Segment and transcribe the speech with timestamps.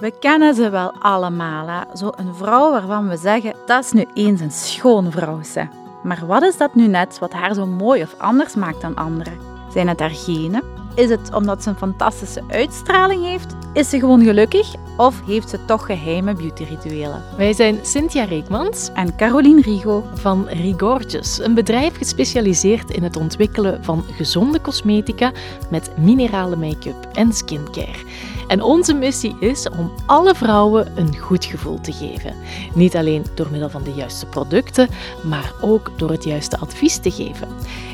[0.00, 1.96] We kennen ze wel allemaal, hè?
[1.96, 5.42] zo een vrouw waarvan we zeggen, dat is nu eens een schone vrouw.
[5.42, 5.66] Ze.
[6.02, 9.38] Maar wat is dat nu net wat haar zo mooi of anders maakt dan anderen?
[9.72, 10.62] Zijn het haar genen?
[10.94, 13.54] Is het omdat ze een fantastische uitstraling heeft?
[13.72, 14.74] Is ze gewoon gelukkig?
[14.96, 17.22] Of heeft ze toch geheime beautyrituelen?
[17.36, 20.04] Wij zijn Cynthia Reekmans En Caroline Rigo.
[20.14, 25.32] van Rigorges, een bedrijf gespecialiseerd in het ontwikkelen van gezonde cosmetica
[25.70, 27.98] met minerale make-up en skincare.
[28.50, 32.34] En onze missie is om alle vrouwen een goed gevoel te geven.
[32.74, 34.88] Niet alleen door middel van de juiste producten,
[35.22, 37.48] maar ook door het juiste advies te geven.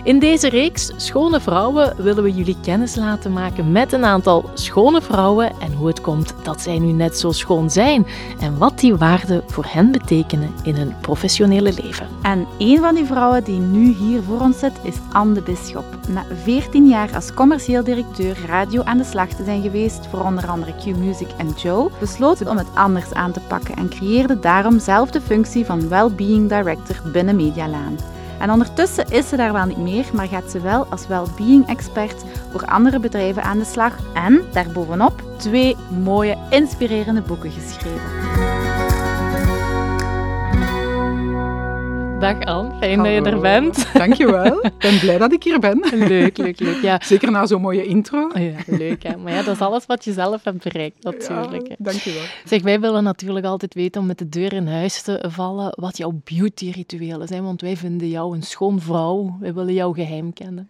[0.05, 5.03] In deze reeks Schone Vrouwen willen we jullie kennis laten maken met een aantal schone
[5.03, 8.07] vrouwen en hoe het komt dat zij nu net zo schoon zijn
[8.41, 12.09] en wat die waarden voor hen betekenen in hun professionele leven.
[12.23, 15.85] En een van die vrouwen die nu hier voor ons zit is Anne de Bisschop.
[16.09, 20.46] Na 14 jaar als commercieel directeur radio aan de slag te zijn geweest voor onder
[20.49, 24.79] andere Q-Music en Joe, besloot ze om het anders aan te pakken en creëerde daarom
[24.79, 27.97] zelf de functie van Wellbeing Director binnen Medialaan.
[28.39, 32.25] En ondertussen is ze daar wel niet meer, maar gaat ze wel als well-being expert
[32.51, 38.26] voor andere bedrijven aan de slag en daarbovenop twee mooie, inspirerende boeken geschreven.
[42.21, 43.87] Dag Anne, fijn dat je er bent.
[43.93, 44.65] Dankjewel.
[44.65, 45.79] Ik ben blij dat ik hier ben.
[46.09, 46.83] Leuk, leuk, leuk.
[46.83, 47.01] Ja.
[47.05, 48.31] Zeker na zo'n mooie intro.
[48.35, 49.17] Oh ja, leuk hè.
[49.17, 51.69] Maar ja, dat is alles wat je zelf hebt bereikt, natuurlijk.
[51.69, 52.23] Ja, dankjewel.
[52.45, 55.97] Zeg, wij willen natuurlijk altijd weten om met de deur in huis te vallen wat
[55.97, 59.37] jouw beauty-rituelen zijn, want wij vinden jou een schoon vrouw.
[59.41, 60.69] Wij willen jouw geheim kennen.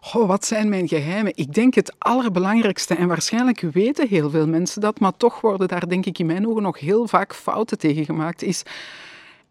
[0.00, 1.32] Goh, wat zijn mijn geheimen?
[1.34, 5.88] Ik denk het allerbelangrijkste, en waarschijnlijk weten heel veel mensen dat, maar toch worden daar
[5.88, 8.62] denk ik in mijn ogen nog heel vaak fouten tegen gemaakt, is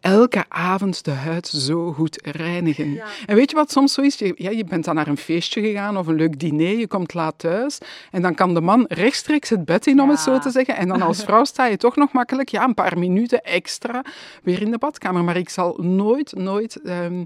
[0.02, 3.02] elke avond de huid zo goed reinigen.
[3.26, 4.18] En weet je wat soms zo is?
[4.18, 7.14] Je, ja, je bent dan naar een feestje gegaan of een leuk diner, je komt
[7.14, 7.78] laat thuis
[8.10, 10.76] en dan kan de man rechtstreeks het bed in, om het zo te zeggen.
[10.76, 14.04] En dan als vrouw sta je toch nog makkelijk, ja, een paar minuten extra
[14.42, 15.24] weer in de badkamer.
[15.24, 16.80] Maar ik zal nooit, nooit...
[16.82, 17.24] ehm,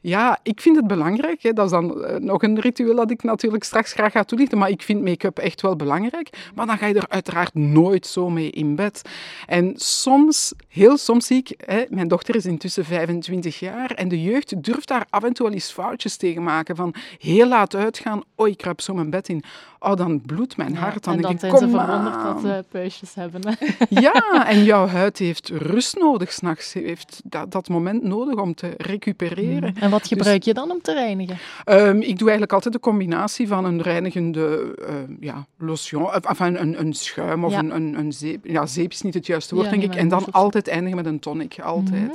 [0.00, 1.42] ja, ik vind het belangrijk.
[1.42, 1.52] Hè.
[1.52, 4.58] Dat is dan eh, nog een ritueel dat ik natuurlijk straks graag ga toelichten.
[4.58, 6.50] Maar ik vind make-up echt wel belangrijk.
[6.54, 9.02] Maar dan ga je er uiteraard nooit zo mee in bed.
[9.46, 11.54] En soms, heel soms zie ik...
[11.64, 13.90] Hè, mijn dochter is intussen 25 jaar.
[13.90, 16.76] En de jeugd durft daar af en toe wel eens foutjes tegen maken.
[16.76, 18.22] Van heel laat uitgaan.
[18.34, 19.42] Oh, ik kruip zo mijn bed in.
[19.80, 21.04] Oh, dan bloedt mijn hart.
[21.04, 23.40] Dan en dan denk ik, zijn ze kom verwonderd dat ze puistjes hebben.
[23.48, 23.54] hè.
[24.00, 26.70] Ja, en jouw huid heeft rust nodig s'nachts.
[26.70, 29.74] Ze heeft dat, dat moment nodig om te recupereren.
[29.80, 31.38] En wat gebruik je dan om te reinigen?
[31.64, 36.60] Ehm, ik doe eigenlijk altijd de combinatie van een reinigende ehm, ja, lotion, of, een,
[36.60, 37.58] een, een schuim of Ja.
[37.58, 38.46] een, een, een zeep.
[38.46, 39.94] Ja, zeep is niet het juiste woord, Ja, denk ik.
[39.94, 42.07] En dan altijd eindigen met een tonic, altijd.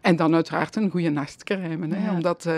[0.00, 1.94] En dan uiteraard een goede nachtcrème.
[1.94, 2.12] Hè, Ja.
[2.12, 2.54] Omdat, eh,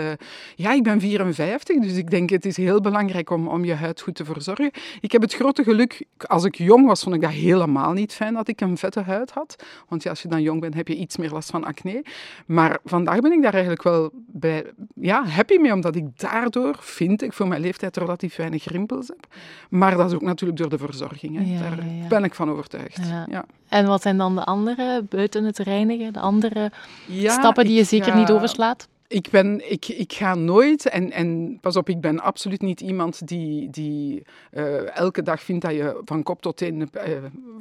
[0.55, 4.01] ja, ik ben 54, dus ik denk het is heel belangrijk om, om je huid
[4.01, 4.71] goed te verzorgen.
[5.01, 8.33] Ik heb het grote geluk, als ik jong was, vond ik dat helemaal niet fijn
[8.33, 9.63] dat ik een vette huid had.
[9.87, 12.03] Want ja, als je dan jong bent, heb je iets meer last van acne.
[12.45, 14.65] Maar vandaag ben ik daar eigenlijk wel bij,
[14.95, 19.27] ja, happy mee, omdat ik daardoor, vind ik, voor mijn leeftijd relatief weinig rimpels heb.
[19.69, 21.35] Maar dat is ook natuurlijk door de verzorging.
[21.37, 21.53] Hè.
[21.53, 22.99] Ja, daar ben ik van overtuigd.
[23.07, 23.25] Ja.
[23.29, 23.45] Ja.
[23.67, 26.66] En wat zijn dan de andere, buiten het reinigen, de andere
[27.05, 28.87] Ja, stappen die je zeker ga- niet overslaat?
[29.07, 33.27] Ik, ben, ik, ik ga nooit, en, en pas op, ik ben absoluut niet iemand
[33.27, 37.11] die, die eh, elke dag vindt dat je van kop tot teen eh,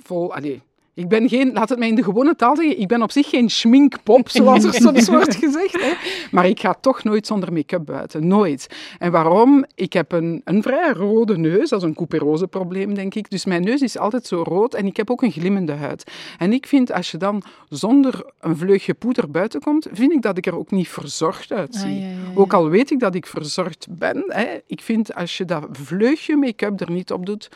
[0.02, 0.34] vol...
[0.34, 0.62] Allee,
[0.96, 3.28] ik ben geen, laat het mij in de gewone taal zeggen, ik ben op zich
[3.28, 5.80] geen schminkpop, zoals er soms wordt gezegd.
[5.80, 5.92] Hè.
[6.30, 8.66] Maar ik ga toch nooit zonder make-up buiten, nooit.
[8.98, 9.64] En waarom?
[9.74, 13.30] Ik heb een, een vrij rode neus, dat is een couperose probleem, denk ik.
[13.30, 16.10] Dus mijn neus is altijd zo rood en ik heb ook een glimmende huid.
[16.38, 20.38] En ik vind, als je dan zonder een vleugje poeder buiten komt, vind ik dat
[20.38, 21.84] ik er ook niet verzorgd uitzie.
[21.84, 22.40] Ah, ja, ja, ja.
[22.40, 26.36] Ook al weet ik dat ik verzorgd ben, hè, ik vind als je dat vleugje
[26.36, 27.48] make-up er niet op doet,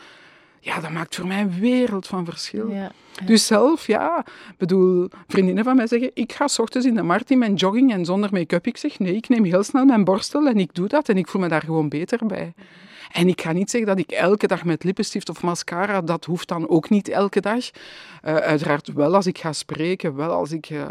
[0.63, 2.69] ja, dat maakt voor mij een wereld van verschil.
[2.69, 2.91] Ja.
[3.25, 4.25] Dus zelf, ja,
[4.57, 7.91] bedoel, vriendinnen van mij zeggen, ik ga 's ochtends in de markt in mijn jogging
[7.91, 8.67] en zonder make-up.
[8.67, 11.27] Ik zeg, nee, ik neem heel snel mijn borstel en ik doe dat en ik
[11.27, 12.53] voel me daar gewoon beter bij.
[13.13, 16.47] En ik ga niet zeggen dat ik elke dag met lippenstift of mascara, dat hoeft
[16.47, 17.69] dan ook niet elke dag.
[18.21, 20.81] Eh, uiteraard wel als ik ga spreken, wel als ik eh,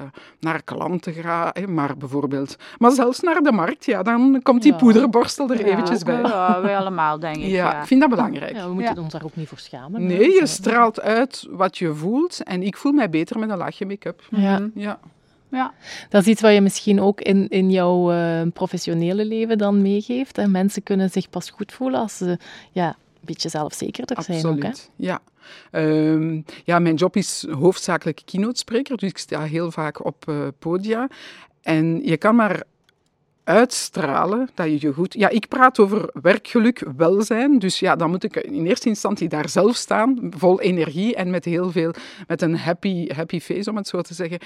[0.40, 2.56] naar klanten ga, hè, maar bijvoorbeeld...
[2.78, 4.78] Maar zelfs naar de markt, ja, dan komt die Ja.
[4.78, 6.20] poederborstel er eventjes bij.
[6.20, 7.48] Ja, wij allemaal, denk ik.
[7.60, 8.56] Ja, ik vind dat belangrijk.
[8.56, 9.00] Ja, we moeten Ja.
[9.02, 10.06] ons daar ook niet voor schamen.
[10.06, 13.86] Nee, je straalt uit wat je voelt en ik voel mij beter met een laagje
[13.86, 14.22] make-up.
[14.30, 14.98] Ja.
[15.50, 15.74] Ja.
[16.08, 20.38] Dat is iets wat je misschien ook in, in jouw eh, professionele leven dan meegeeft.
[20.38, 22.38] En mensen kunnen zich pas goed voelen als ze
[22.72, 24.62] ja, een beetje zelfzekerder zijn ook.
[24.62, 24.68] Hè?
[24.68, 25.20] Absoluut, ja.
[25.70, 30.46] Ehm, ja, mijn job is hoofdzakelijk keynote spreker, dus ik sta heel vaak op eh,
[30.58, 31.08] podia.
[31.62, 32.62] En je kan maar
[33.50, 35.14] uitstralen dat je je goed...
[35.14, 37.58] Ja, ik praat over werkgeluk, welzijn.
[37.58, 41.44] Dus ja, dan moet ik in eerste instantie daar zelf staan, vol energie en met
[41.44, 41.92] heel veel...
[42.26, 44.38] Met een happy, happy face, om het zo te zeggen.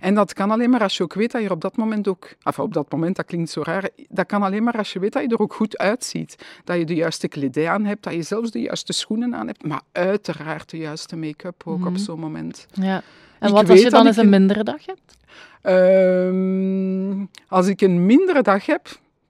[0.00, 2.28] En dat kan alleen maar als je ook weet dat je op dat moment ook...
[2.42, 3.88] Of op dat moment, dat klinkt zo raar.
[4.08, 6.36] Dat kan alleen maar als je weet dat je er ook goed uitziet.
[6.64, 9.66] Dat je de juiste kledij aan hebt, dat je zelfs de juiste schoenen aan hebt.
[9.66, 12.66] Maar uiteraard de juiste make-up ook op zo'n moment.
[12.72, 13.02] Ja.
[13.38, 15.18] En wat als je dan eens een mindere dag hebt?
[15.62, 18.88] Ehm, als ik een mindere dag heb,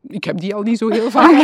[0.08, 1.40] ik heb die al niet zo heel vaak.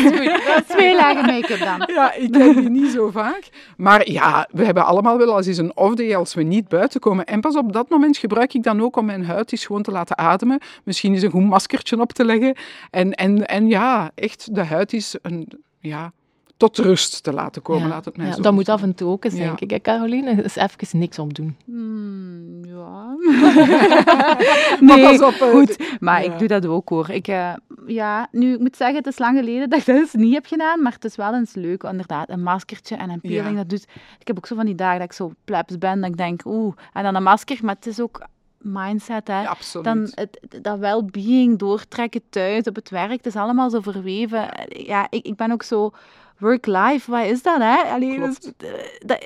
[0.67, 1.95] Twee lagen make-up dan.
[1.95, 3.49] Ja, ik heb die niet zo vaak.
[3.77, 7.27] Maar ja, we hebben allemaal wel als eens een off-day als we niet buiten komen.
[7.27, 9.91] En pas op dat moment gebruik ik dan ook om mijn huid eens gewoon te
[9.91, 10.59] laten ademen.
[10.85, 12.57] Misschien eens een goed maskertje op te leggen.
[12.91, 15.49] En, en, en ja, echt, de huid is een...
[15.81, 16.13] Ja,
[16.57, 17.89] tot rust te laten komen.
[17.89, 19.71] Laat het mij ja, zo dat moet af en toe ook eens, denk ik.
[19.71, 21.57] Hè, Caroline, dus even niks opdoen.
[21.65, 23.17] Hmm, ja.
[24.81, 25.77] Maar nee, pas op, eh, goed.
[26.01, 26.33] Maar ja.
[26.33, 27.11] ik doe dat ook hoor.
[27.11, 27.53] Ik, eh,
[27.87, 30.47] ja, nu, ik moet zeggen, het is lang geleden dat ik dat eens niet heb
[30.47, 32.29] gedaan, maar het is wel eens leuk, inderdaad.
[32.31, 33.55] Een maskertje en een peeling, Ja.
[33.57, 33.87] dat doet...
[34.19, 36.41] Ik heb ook zo van die dagen dat ik zo plebs ben, dat ik denk,
[36.45, 38.27] oeh, en dan een masker, maar het is ook
[38.59, 39.43] mindset, hè.
[39.43, 39.85] Ja, absoluut.
[39.87, 44.49] Dan het- dat well-being doortrekken thuis, op het werk, het is allemaal zo verweven.
[44.69, 45.91] Ja, ik, ik ben ook zo...
[46.39, 47.77] Work-life, wat is dat, hè?
[47.77, 48.69] Allee, dus, eh,
[49.07, 49.25] dat-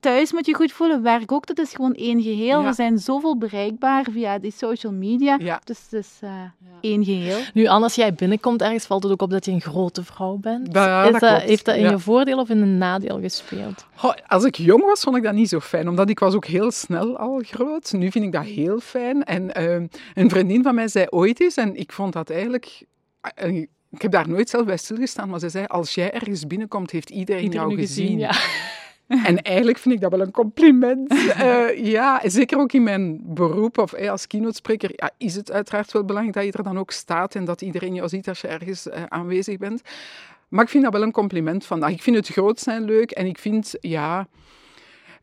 [0.00, 2.60] thuis moet je goed voelen, werk ook, dat is gewoon één geheel.
[2.60, 2.66] Ja.
[2.68, 5.60] We zijn zoveel bereikbaar via die social media, Ja.
[5.64, 6.30] dus het is eh,
[6.80, 7.38] één geheel.
[7.54, 10.36] Nu, Anne, als jij binnenkomt ergens, valt het ook op dat je een grote vrouw
[10.36, 10.72] bent.
[10.72, 11.44] Ja, Is dat dat- klopt.
[11.48, 11.90] heeft dat in Ja.
[11.90, 13.86] je voordeel of in een nadeel gespeeld?
[13.94, 16.46] Goh, als ik jong was, vond ik dat niet zo fijn, omdat ik was ook
[16.46, 17.92] heel snel al groot.
[17.92, 19.24] Nu vind ik dat heel fijn.
[19.24, 22.82] En ehm, een vriendin van mij zei ooit eens, en ik vond dat eigenlijk...
[23.92, 27.10] ik heb daar nooit zelf bij stilgestaan, maar ze zei, als jij ergens binnenkomt, heeft
[27.10, 28.18] iedereen, Iedereen jou gezien.
[28.18, 28.32] ja.
[29.24, 31.10] En eigenlijk vind ik dat wel een compliment.
[31.32, 35.92] Eh, ja, zeker ook in mijn beroep of eh, als keynote-spreker ja, is het uiteraard
[35.92, 38.48] wel belangrijk dat je er dan ook staat en dat iedereen jou ziet als je
[38.48, 39.82] ergens eh, aanwezig bent.
[40.48, 41.90] Maar ik vind dat wel een compliment vandaag.
[41.90, 44.28] Ik vind het groot zijn leuk en ik vind, ja...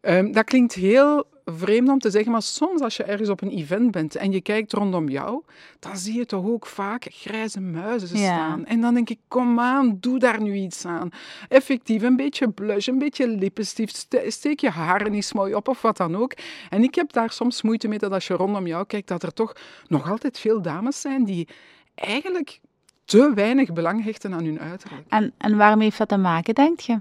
[0.02, 1.26] ehm, dat klinkt heel
[1.58, 4.42] vreemd om te zeggen, maar soms als je ergens op een event bent en je
[4.42, 5.42] kijkt rondom jou,
[5.80, 8.26] dan zie je toch ook vaak grijze muizen Ja.
[8.26, 8.66] staan.
[8.66, 11.10] En dan denk ik, kom aan, doe daar nu iets aan.
[11.50, 15.82] Effectief, een beetje blush, een beetje lippenstift, ste- steek je haren eens mooi op of
[15.82, 16.34] wat dan ook.
[16.70, 19.34] En ik heb daar soms moeite mee dat als je rondom jou kijkt, dat er
[19.34, 19.54] toch
[19.88, 21.48] nog altijd veel dames zijn die
[21.96, 22.60] eigenlijk
[23.06, 25.04] te weinig belang hechten aan hun uiterlijk.
[25.10, 27.00] En, en waarmee heeft dat te maken, denk je?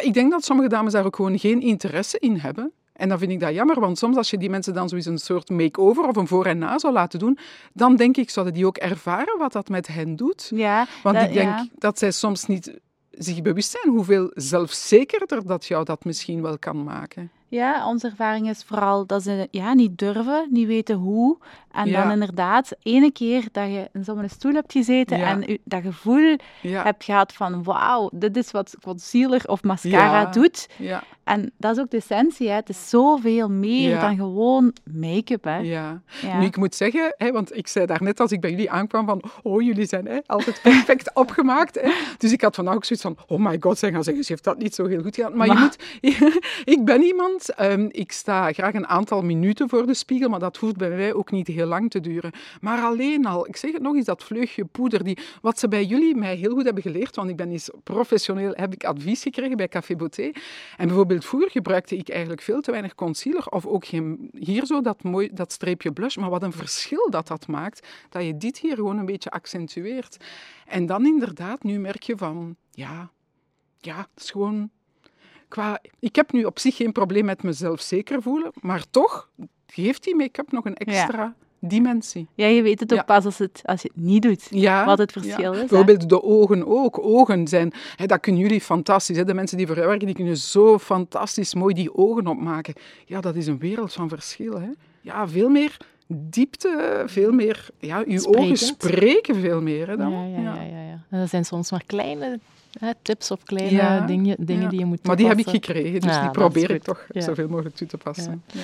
[0.00, 2.72] Ik denk dat sommige dames daar ook gewoon geen interesse in hebben.
[2.96, 5.18] En dan vind ik dat jammer, want soms als je die mensen dan zoiets een
[5.18, 7.38] soort make-over of een voor en na zou laten doen,
[7.72, 10.50] dan denk ik, zouden die ook ervaren wat dat met hen doet.
[10.54, 11.66] Ja, Want dat- ik denk ja.
[11.78, 12.78] dat zij soms niet
[13.10, 17.30] zich bewust zijn hoeveel zelfzekerder dat jou dat misschien wel kan maken.
[17.48, 21.38] Ja, onze ervaring is vooral dat ze ja, niet durven, niet weten hoe.
[21.72, 22.02] En Ja.
[22.02, 25.26] dan inderdaad, ene keer dat je in zo'n stoel hebt gezeten Ja.
[25.26, 30.26] en dat gevoel Ja, hebt gehad van wauw, dit is wat concealer of mascara Ja.
[30.30, 30.66] doet.
[31.26, 32.54] En dat is ook de essentie, hè.
[32.54, 34.00] het is zoveel meer Ja.
[34.00, 35.44] dan gewoon make-up.
[35.44, 35.56] Hè.
[35.56, 36.02] ja.
[36.22, 36.38] Ja.
[36.38, 39.22] Nu, ik moet zeggen, hè, want ik zei daarnet als ik bij jullie aankwam van,
[39.42, 41.80] oh, jullie zijn hè, altijd perfect opgemaakt.
[41.80, 41.92] Hè.
[42.18, 44.44] Dus ik had vandaag ook zoiets van, oh my god, zij gaan zeggen, ze heeft
[44.44, 45.36] dat niet zo heel goed gedaan.
[45.36, 45.76] Maar, je moet,
[46.74, 50.56] ik ben iemand, ehm, ik sta graag een aantal minuten voor de spiegel, maar dat
[50.56, 52.30] hoeft bij mij ook niet heel lang te duren.
[52.60, 55.84] Maar alleen al, ik zeg het nog eens, dat vleugje poeder, die, wat ze bij
[55.84, 59.56] jullie mij heel goed hebben geleerd, want ik ben eens professioneel, heb ik advies gekregen
[59.56, 60.30] bij Café Beauté.
[60.76, 64.80] En bijvoorbeeld vroeger gebruikte ik eigenlijk veel te weinig concealer, of ook geen, hier zo
[64.80, 68.58] dat, mooi, dat streepje blush, maar wat een verschil dat dat maakt, dat je dit
[68.58, 70.16] hier gewoon een beetje accentueert.
[70.66, 73.10] En dan inderdaad, nu merk je van, ja,
[73.78, 74.70] ja, het is gewoon...
[75.48, 79.30] Qua, ik heb nu op zich geen probleem met mezelf zeker voelen, maar toch
[79.66, 82.26] geeft die make-up nog een extra dimensie.
[82.34, 83.04] Ja, je weet het ook Ja.
[83.04, 84.46] pas als, het, als je het niet doet.
[84.50, 85.66] Ja, Wat het verschil is, hè?
[85.66, 86.98] Bijvoorbeeld de ogen ook.
[86.98, 89.16] Ogen zijn, hè, dat kunnen jullie fantastisch.
[89.16, 89.24] Hè.
[89.24, 92.74] De mensen die voor jou werken, die kunnen zo fantastisch mooi die ogen opmaken.
[93.04, 94.60] Ja, dat is een wereld van verschil.
[94.60, 94.68] Hè.
[95.00, 95.76] Ja, veel meer
[96.08, 97.68] diepte, veel meer...
[97.78, 99.88] Ja, uw ogen spreken veel meer.
[99.88, 100.10] Hè, dan.
[100.12, 102.38] Ja, ja, ja, ja, dat zijn soms maar kleine
[103.02, 104.68] tips of kleine Ja, dingen, dingen ja.
[104.68, 105.74] die je moet Maar die heb ik toepassen.
[105.74, 108.42] gekregen, dus die probeer ik toch zoveel mogelijk toe te passen.
[108.46, 108.60] Ja.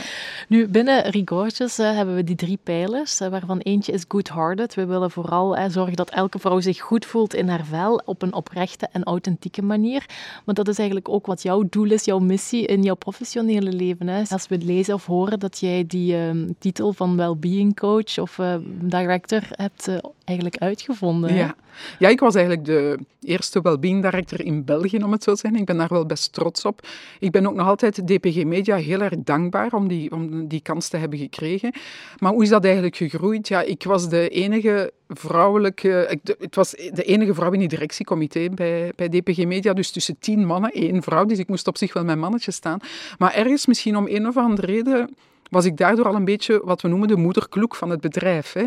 [0.49, 4.75] Nu, binnen Rigorges eh, hebben we die drie pijlers, eh, waarvan eentje is good-hearted.
[4.75, 8.23] We willen vooral eh, zorgen dat elke vrouw zich goed voelt in haar vel, op
[8.23, 10.07] een oprechte en authentieke manier.
[10.45, 14.09] Want dat is eigenlijk ook wat jouw doel is, jouw missie in jouw professionele leven.
[14.09, 14.23] Hè.
[14.29, 18.41] Als we lezen of horen dat jij die ehm, titel van well-being coach of
[18.81, 19.89] director hebt
[20.25, 21.35] eigenlijk uitgevonden.
[21.35, 21.55] Ja.
[21.99, 25.61] ja, ik was eigenlijk de eerste wellbeing director in België, om het zo te zeggen.
[25.61, 26.87] Ik ben daar wel best trots op.
[27.19, 30.89] Ik ben ook nog altijd DPG Media heel erg dankbaar om die, om die kans
[30.89, 31.73] te hebben gekregen.
[32.19, 33.49] Maar hoe is dat eigenlijk gegroeid?
[33.49, 36.19] Ja, ik was de enige vrouwelijke...
[36.39, 39.73] Het was de enige vrouw in die directiecomité bij, bij DPG Media.
[39.73, 41.25] Dus tussen tien mannen, één vrouw.
[41.25, 42.79] Dus ik moest op zich wel mijn mannetje staan.
[43.19, 45.09] Maar ergens misschien om een of andere reden
[45.53, 48.53] was ik daardoor al een beetje wat we noemen de moederkloek van het bedrijf.
[48.53, 48.65] Hè.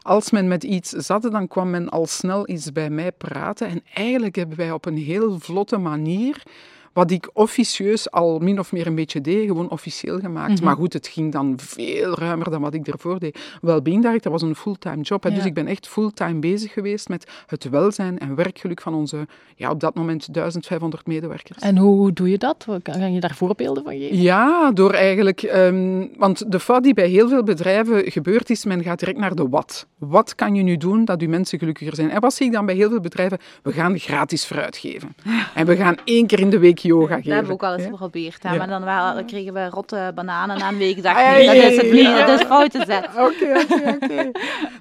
[0.00, 3.68] Als men met iets zat, dan kwam men al snel iets bij mij praten.
[3.68, 6.42] En eigenlijk hebben wij op een heel vlotte manier
[6.92, 10.54] wat ik officieus al min of meer een beetje deed, gewoon officieel gemaakt.
[10.54, 10.64] Mhm.
[10.64, 13.38] Maar goed, het ging dan veel ruimer dan wat ik ervoor deed.
[13.60, 15.22] Wellbeing Director was een fulltime job.
[15.22, 19.26] Dus ik ben echt fulltime bezig geweest met het welzijn en werkgeluk van onze,
[19.56, 21.58] ja, op dat moment 1500 medewerkers.
[21.58, 22.66] En hoe doe je dat?
[22.82, 24.20] Kan je daar voorbeelden van geven?
[24.20, 25.42] Ja, door eigenlijk...
[25.42, 29.34] Ehm, want de fout die bij heel veel bedrijven gebeurt is, men gaat direct naar
[29.34, 29.86] de wat.
[29.98, 32.10] Wat kan je nu doen dat uw mensen gelukkiger zijn?
[32.10, 33.38] En wat zie ik dan bij heel veel bedrijven?
[33.62, 35.14] We gaan gratis fruit geven.
[35.54, 37.22] En we gaan één keer in de week yoga geven.
[37.22, 38.42] Dat hebben we ook al eens geprobeerd.
[38.42, 38.56] Hè?
[38.56, 41.02] Maar dan, waren, kregen we rotte bananen na een week.
[41.02, 43.10] Dacht ik, dat is het niet, dat is fout te zetten.
[43.26, 44.30] Oké, oké, oké.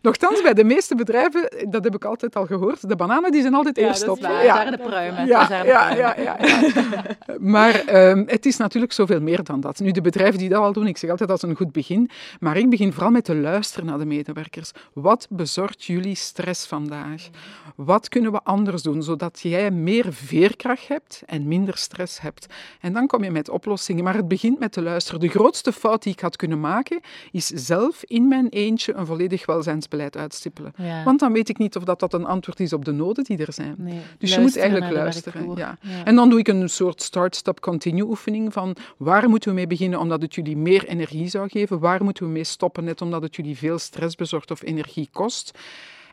[0.01, 3.53] Nochtans, bij de meeste bedrijven, dat heb ik altijd al gehoord, de bananen die zijn
[3.53, 4.17] altijd eerst op.
[4.19, 5.25] Ja, daar de pruimen.
[5.27, 6.37] Ja, ja, ja, ja,
[7.39, 9.79] Maar um, het is natuurlijk zoveel meer dan dat.
[9.79, 12.09] Nu, de bedrijven die dat al doen, ik zeg altijd dat is een goed begin.
[12.39, 14.71] Maar ik begin vooral met te luisteren naar de medewerkers.
[14.93, 17.29] Wat bezorgt jullie stress vandaag?
[17.75, 21.87] Wat kunnen we anders doen, zodat jij meer veerkracht hebt en minder stress
[22.22, 22.46] hebt?
[22.82, 24.03] En dan kom je met oplossingen.
[24.03, 25.20] Maar het begint met te luisteren.
[25.20, 27.00] De grootste fout die ik had kunnen maken,
[27.32, 30.74] is zelf in mijn eentje een volledig welzijnsbeleid uitstippelen.
[31.06, 33.38] Want dan weet ik niet of dat, dat een antwoord is op de noden die
[33.38, 33.75] er zijn.
[33.77, 35.56] Nee, dus je moet eigenlijk luisteren.
[35.56, 35.77] Ja.
[36.06, 40.22] En dan doe ik een soort start-stop-continue oefening van waar moeten we mee beginnen omdat
[40.22, 41.79] het jullie meer energie zou geven?
[41.79, 45.58] Waar moeten we mee stoppen net omdat het jullie veel stress bezorgt of energie kost?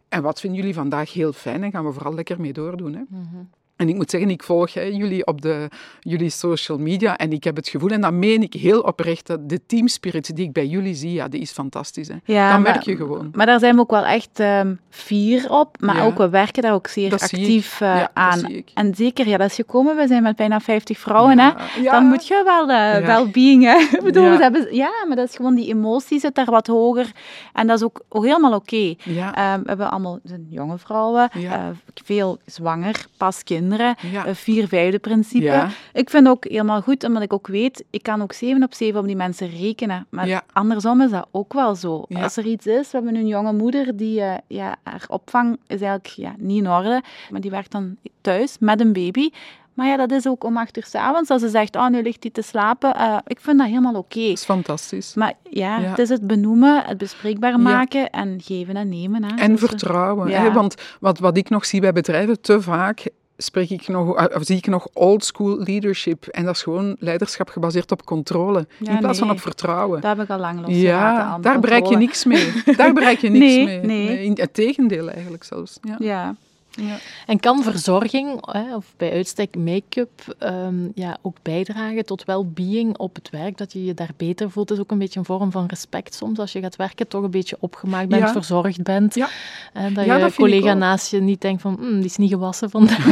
[0.09, 2.95] En wat vinden jullie vandaag heel fijn en gaan we vooral lekker mee doordoen.
[2.95, 3.01] Hè?
[3.09, 3.51] Mm
[3.85, 5.69] en ik moet zeggen, ik volg hè, jullie op de,
[6.01, 9.49] jullie social media en ik heb het gevoel, en dat meen ik heel oprecht, dat
[9.49, 12.09] de teamspirit die ik bij jullie zie, ja, die is fantastisch.
[12.09, 12.15] Hè.
[12.25, 13.31] Ja, dat merk je gewoon.
[13.33, 16.73] Maar daar zijn we ook wel echt um, fier op, maar ook we werken daar
[16.73, 18.63] ook zeer actief uh, aan.
[18.75, 21.51] En zeker, ja, dat is gekomen, we zijn met bijna 50 vrouwen, hè.
[21.83, 23.77] dan moet je wel uh, well-being, hè.
[23.99, 24.39] Ik bedoel, ja.
[24.39, 27.13] Hebben, ja, maar dat is gewoon, die emotie zit daar wat hoger
[27.53, 28.63] en dat is ook, ook helemaal oké.
[28.75, 29.55] Okay.
[29.55, 31.67] Um, we hebben allemaal jonge vrouwen, uh,
[32.05, 34.25] veel zwanger, pas kinderen kinderen.
[34.27, 34.35] Ja.
[34.35, 35.67] vier vijfde principe.
[35.93, 39.01] Ik vind ook helemaal goed, omdat ik ook weet, ik kan ook 7 op 7
[39.01, 40.07] op die mensen rekenen.
[40.11, 42.05] Maar andersom is dat ook wel zo.
[42.13, 45.81] Als er iets is, we hebben een jonge moeder die, uh, ja, haar opvang is
[45.81, 49.31] eigenlijk ja, niet in orde, maar die werkt dan thuis met een baby.
[49.75, 51.31] Maar ja, dat is ook om acht uur s'avonds.
[51.31, 52.95] Als ze zegt, oh, nu ligt hij te slapen.
[52.97, 54.21] Uh, ik vind dat helemaal oké.
[54.21, 55.15] Dat is fantastisch.
[55.15, 59.25] Maar ja, het is het benoemen, het bespreekbaar maken en geven en nemen.
[59.25, 59.37] Hè.
[59.37, 60.31] En dus, vertrouwen.
[60.31, 60.53] Hè?
[60.53, 64.45] Want wat, wat ik nog zie bij bedrijven, te vaak spreek ik nog, eh, of
[64.45, 66.27] zie ik nog old school leadership.
[66.27, 68.67] En dat is gewoon leiderschap gebaseerd op controle.
[68.79, 70.01] in plaats van op vertrouwen.
[70.01, 72.53] Daar heb ik al lang los Ja, daar bereik je niks mee.
[72.77, 73.65] Daar bereik je niks mee.
[73.65, 74.07] Nee.
[74.07, 74.25] nee.
[74.25, 75.79] In het tegendeel eigenlijk zelfs.
[75.83, 75.97] Ja.
[75.99, 76.35] ja.
[76.77, 76.97] Ja.
[77.27, 83.15] En kan verzorging, hè, of bij uitstek make-up, um, ja, ook bijdragen tot well-being op
[83.15, 83.59] het werk?
[83.59, 84.69] Dat je je daar beter voelt.
[84.69, 86.39] Het is ook een beetje een vorm van respect soms.
[86.39, 89.15] Als je gaat werken, toch een beetje opgemaakt bent, verzorgd bent.
[89.15, 89.29] Ja.
[89.73, 93.07] En dat je collega naast je niet denkt van, mm, die is niet gewassen vandaag.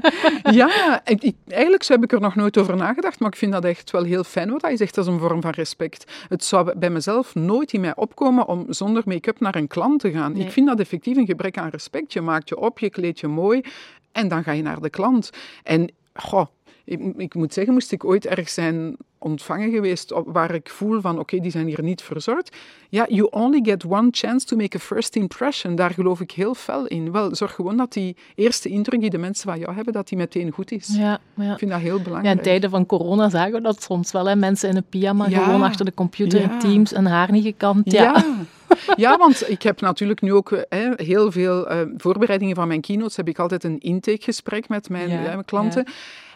[0.60, 3.90] ja, ik, eigenlijk heb ik er nog nooit over nagedacht, maar ik vind dat echt
[3.90, 4.94] wel heel fijn wat hij zegt.
[4.94, 6.12] Dat is een vorm van respect.
[6.28, 10.10] Het zou bij mezelf nooit in mij opkomen om zonder make-up naar een klant te
[10.10, 10.36] gaan.
[10.36, 12.12] Ik vind dat effectief een gebrek aan respect.
[12.12, 13.60] Je maakt je op, je kleed je mooi
[14.12, 15.30] en dan ga je naar de klant.
[15.62, 16.46] En goh,
[16.84, 21.18] ik, ik, moet zeggen, moest ik ooit erg zijn ontvangen geweest waar ik voel van
[21.18, 22.56] oké, die zijn hier niet verzorgd.
[22.88, 25.74] Ja, you only get one chance to make a first impression.
[25.74, 27.12] Daar geloof ik heel fel in.
[27.12, 30.18] Wel, zorg gewoon dat die eerste indruk die de mensen van jou hebben, dat die
[30.18, 30.88] meteen goed is.
[30.96, 31.52] Ja, ja.
[31.52, 32.34] Ik vind dat heel belangrijk.
[32.34, 34.26] Ja, in tijden van corona zagen we dat soms wel.
[34.26, 34.36] Hè?
[34.36, 37.92] Mensen in een pyjama gewoon achter de computer in Teams, een haar niet gekant.
[37.92, 38.24] ja.
[38.96, 43.16] Ja, want ik heb natuurlijk nu ook hè, heel veel uh, voorbereidingen van mijn keynotes.
[43.16, 45.86] Heb ik altijd een intakegesprek met mijn, ja, mijn klanten.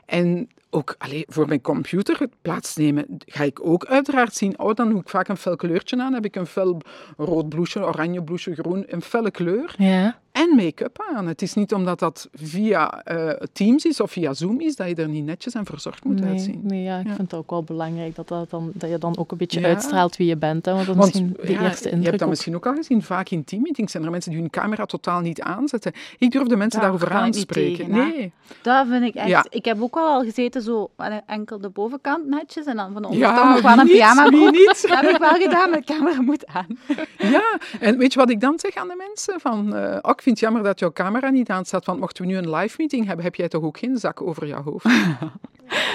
[0.06, 4.58] En ook allee, voor mijn computer plaatsnemen, ga ik ook uiteraard zien.
[4.58, 6.12] Oh, dan doe ik vaak een fel kleurtje aan.
[6.12, 6.80] Heb ik een fel
[7.16, 9.74] rood bloesje, oranje bloesje, groen, een felle kleur.
[9.78, 11.26] Ja en make-up aan.
[11.26, 14.94] Het is niet omdat dat via uh, Teams is of via Zoom is, dat je
[14.94, 16.60] er niet netjes en verzorgd moet uitzien.
[16.62, 19.30] Nee, ja, ik vind het ook wel belangrijk dat, dat, dan, dat je dan ook
[19.32, 20.64] een beetje uitstraalt wie je bent.
[20.64, 23.02] Hè, want dat want, misschien de eerste indruk Je hebt dat misschien ook al gezien,
[23.02, 25.92] vaak in teammeetings zijn er mensen die hun camera totaal niet aanzetten.
[26.18, 27.90] Ik durf de mensen daarover aanspreken.
[27.90, 28.32] nee.
[28.62, 29.46] Dat vind ik echt...
[29.50, 30.90] Ik heb ook al gezeten, zo
[31.26, 34.86] enkel de bovenkant netjes en dan van onder ja, nog wel een pyjama niet.
[34.88, 36.66] Dat heb ik wel gedaan, maar de camera moet aan.
[37.18, 39.40] Ja, en weet je wat ik dan zeg aan de mensen?
[39.40, 42.36] Van, uh, ook vind het jammer dat jouw camera niet aanstaat, want mochten we nu
[42.36, 44.84] een live meeting hebben, heb jij toch ook geen zak over jouw hoofd?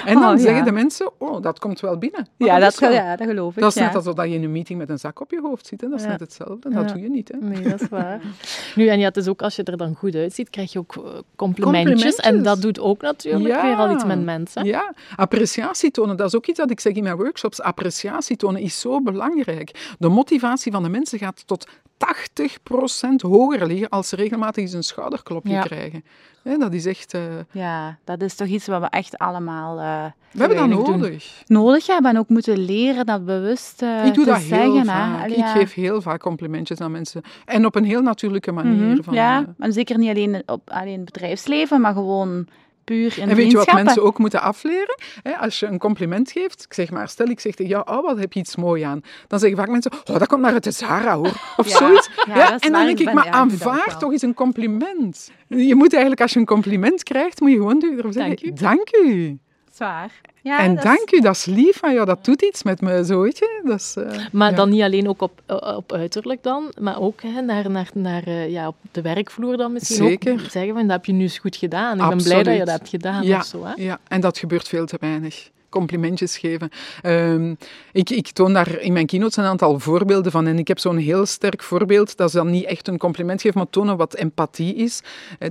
[0.04, 0.36] en dan Oh, ja.
[0.36, 2.28] zeggen de mensen, oh, dat komt wel binnen.
[2.36, 3.60] Maar Ja, dat, ja, dat geloof ik.
[3.60, 5.66] Dat is net alsof dat je in een meeting met een zak op je hoofd
[5.66, 5.80] zit.
[5.80, 5.88] Hè?
[5.88, 6.70] Dat is net hetzelfde.
[6.70, 7.28] Dat doe je niet.
[7.28, 7.46] Hè?
[7.46, 8.20] Nee, dat is waar.
[8.74, 10.96] Nu, en ja, het is ook als je er dan goed uitziet, krijg je ook
[10.96, 11.02] eh,
[11.36, 11.62] complimentjes.
[11.62, 12.16] Complimentjes.
[12.16, 14.64] En dat doet ook natuurlijk weer al iets met mensen.
[14.64, 17.60] Ja, appreciatie tonen, dat is ook iets dat ik zeg in mijn workshops.
[17.60, 19.94] Appreciatie tonen is zo belangrijk.
[19.98, 21.66] De motivatie van de mensen gaat tot
[21.98, 25.62] 80% hoger liggen als ze regelmatig eens een schouderklopje Ja.
[25.62, 26.04] krijgen.
[26.42, 27.14] Hè, dat is echt...
[27.14, 30.86] eh, Ja, dat is toch iets wat we echt allemaal eh, we hebben dat weinig
[30.86, 31.00] doen.
[31.00, 31.42] nodig.
[31.46, 34.72] nodig hebben en ook moeten leren dat bewust eh, ik doe te dat zeggen.
[34.72, 35.22] heel vaak.
[35.22, 35.52] Allee, Ik ja.
[35.52, 37.22] geef heel vaak complimentjes aan mensen.
[37.44, 38.92] En op een heel natuurlijke manier.
[38.94, 42.46] Mhm, van, ja, en zeker niet alleen op alleen bedrijfsleven, maar gewoon
[42.88, 44.98] puur in En weet je wat mensen ook moeten afleren?
[45.22, 48.02] Hè, als je een compliment geeft, ik zeg maar, stel ik zeg tegen jou, oh,
[48.02, 49.00] wat heb je iets mooi aan?
[49.26, 51.32] Dan zeggen vaak mensen, oh, dat komt naar de Zara, hoor.
[51.56, 52.10] Of Ja, zoiets.
[52.26, 55.30] ja, en dan denk ik ben- maar aanvaard toch eens een compliment.
[55.48, 58.62] Je moet eigenlijk, als je een compliment krijgt, moet je gewoon durven zeggen, Dank u.
[58.62, 59.38] dank u.
[59.72, 60.10] Zwaar.
[60.42, 62.80] Ja, en dat is- dank u, dat is lief van jou, dat doet iets met
[62.80, 63.60] me, zo weet je.
[63.64, 64.56] Dat is, eh, Maar ja.
[64.56, 68.22] dan niet alleen ook op, eh, op uiterlijk dan, maar ook hè, naar, naar, naar,
[68.26, 70.32] eh, ja, op de werkvloer dan misschien Zeker.
[70.32, 72.00] ook zeggen van, dat heb je nu eens goed gedaan.
[72.00, 73.64] Ik ben blij dat je dat hebt gedaan Ja, of zo.
[73.64, 73.72] Hè?
[73.82, 75.50] ja, en dat gebeurt veel te weinig.
[75.68, 76.70] Complimentjes geven.
[77.02, 77.54] Ehm,
[77.92, 80.46] ik, ik toon daar in mijn keynotes een aantal voorbeelden van.
[80.46, 82.16] En ik heb zo'n heel sterk voorbeeld.
[82.16, 85.00] Dat is dan niet echt een compliment geven, maar tonen wat empathie is.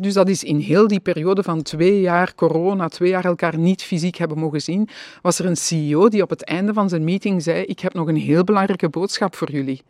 [0.01, 3.83] Dus dat is in heel die periode van twee jaar corona, twee jaar elkaar niet
[3.83, 4.89] fysiek hebben mogen zien,
[5.21, 8.07] was er een CEO die op het einde van zijn meeting zei: Ik heb nog
[8.07, 9.81] een heel belangrijke boodschap voor jullie.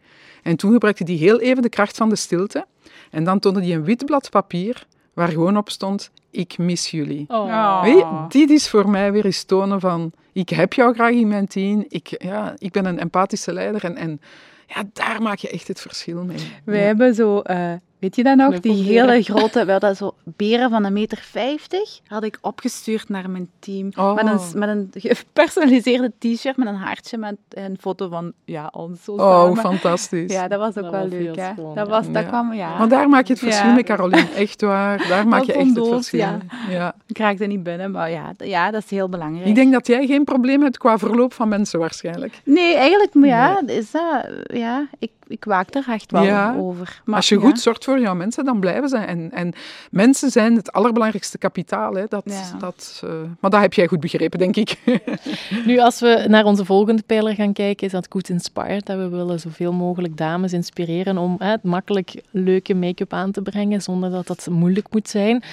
[0.44, 2.66] En toen gebruikte hij heel even de kracht van de stilte.
[3.12, 7.26] En dan toonde hij een wit blad papier waar gewoon op stond: Ik mis jullie.
[7.28, 7.82] Oh.
[7.84, 11.28] Weet je, dit is voor mij weer eens tonen van, ik heb jou graag in
[11.28, 14.22] mijn team, ik, ja, ik ben een empathische leider en, en
[14.68, 16.38] ja, daar maak je echt het verschil mee.
[16.66, 16.86] Wij Ja.
[16.86, 18.60] hebben zo, eh, weet je dat nog?
[18.60, 23.30] Die hele grote, we hadden zo beren van een meter vijftig, had ik opgestuurd naar
[23.30, 23.92] mijn team.
[23.96, 24.14] Oh.
[24.16, 29.04] Met een, met een gepersonaliseerde t-shirt met een hartje met een foto van ja, ons
[29.04, 29.58] zo Oh, samen.
[29.58, 30.32] fantastisch.
[30.34, 31.52] Ja, dat was ook Dat wel was leuk, hè.
[31.54, 31.92] schoon, Dat, ja.
[31.92, 32.78] was, dat kwam, ja.
[32.78, 33.74] Maar daar maak je het verschil Ja.
[33.74, 34.28] mee, Caroline.
[34.36, 35.08] Echt waar.
[35.08, 36.38] Daar maak Dat je echt het verschil ja.
[36.70, 36.96] Ja.
[37.06, 39.48] Ik raakte niet binnen, maar ja, ja, dat is heel belangrijk.
[39.48, 42.42] Ik denk dat jij geen probleem hebt qua verloop van mensen waarschijnlijk.
[42.44, 46.56] Nee, eigenlijk, maar ja, is dat, ja ik, ik waak er echt wel Ja.
[46.58, 47.02] over.
[47.06, 47.42] Maar, Als je ja.
[47.42, 48.98] goed zorgt voor jouw mensen, dan blijven ze.
[48.98, 49.54] En, en
[49.92, 51.94] mensen zijn het allerbelangrijkste kapitaal.
[51.94, 52.04] Hè.
[52.08, 52.58] Dat, Ja.
[52.60, 54.76] dat, eh, maar dat heb jij goed begrepen, denk ik.
[55.66, 58.86] Nu, als we naar onze volgende pijler gaan kijken, is dat Good Inspired.
[58.86, 63.82] Dat we willen zoveel mogelijk dames inspireren om hè, makkelijk leuke make-up aan te brengen,
[63.82, 65.44] zonder dat dat moeilijk moet zijn.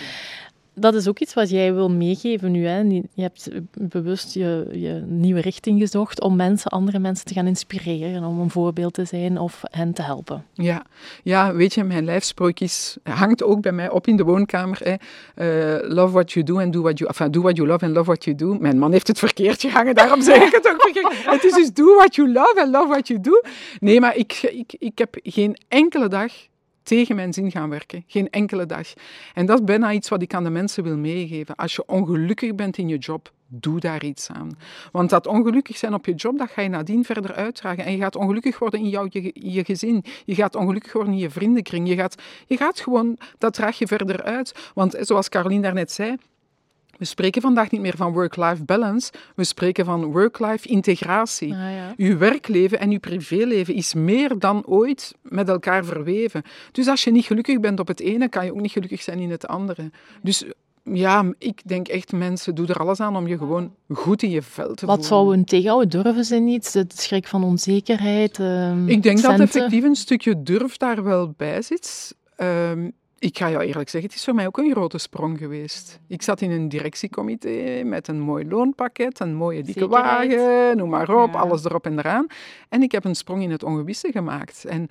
[0.74, 2.66] Dat is ook iets wat jij wil meegeven nu.
[2.66, 2.78] Hè?
[2.78, 8.24] Je hebt bewust je, je nieuwe richting gezocht om mensen, andere mensen te gaan inspireren,
[8.24, 10.44] om een voorbeeld te zijn of hen te helpen.
[10.52, 10.84] Ja,
[11.22, 14.80] ja weet je, mijn lijfspreuk is, hangt ook bij mij op in de woonkamer.
[14.82, 14.94] Hè.
[15.34, 17.10] Eh, love what you do and do what you...
[17.10, 18.56] Enfin, do what you love and love what you do.
[18.60, 21.24] Mijn man heeft het verkeerd gehangen, daarom zeg ik het ook verkeerd.
[21.24, 23.42] Het is dus do what you love and love what you do.
[23.80, 26.32] Nee, maar ik, ik, ik heb geen enkele dag
[26.84, 28.04] tegen mijn zin gaan werken.
[28.06, 28.92] Geen enkele dag.
[29.34, 31.54] En dat is bijna iets wat ik aan de mensen wil meegeven.
[31.54, 34.58] Als je ongelukkig bent in je job, doe daar iets aan.
[34.92, 37.84] Want dat ongelukkig zijn op je job, dat ga je nadien verder uitdragen.
[37.84, 40.04] En je gaat ongelukkig worden in jouw, je, gezin.
[40.24, 41.88] Je gaat ongelukkig worden in je vriendenkring.
[41.88, 44.70] Je gaat, je gaat gewoon, dat draag je verder uit.
[44.74, 46.16] Want zoals Caroline daarnet zei,
[46.98, 51.52] we spreken vandaag niet meer van work-life balance, we spreken van work-life integratie.
[51.52, 51.94] Ah, ja.
[51.96, 56.42] Uw werkleven en uw privéleven is meer dan ooit met elkaar verweven.
[56.72, 59.18] Dus als je niet gelukkig bent op het ene, kan je ook niet gelukkig zijn
[59.18, 59.90] in het andere.
[60.22, 60.44] Dus
[60.92, 64.42] ja, ik denk echt, mensen, doe er alles aan om je gewoon goed in je
[64.42, 65.24] vel te Wat voelen.
[65.24, 66.02] zou een tegenhouden?
[66.02, 66.72] Durven ze niet?
[66.72, 68.38] De schrik van onzekerheid?
[68.38, 72.14] ehm, Ik denk dat effectief een stukje durf daar wel bij zit.
[72.36, 72.90] Ehm,
[73.24, 76.00] ik ga jou eerlijk zeggen, het is voor mij ook een grote sprong geweest.
[76.08, 80.34] Ik zat in een directiecomité met een mooi loonpakket, een mooie dikke Zekerheid.
[80.34, 81.38] wagen, noem maar op, Ja.
[81.38, 82.26] alles erop en eraan.
[82.68, 84.64] En ik heb een sprong in het ongewisse gemaakt.
[84.64, 84.86] En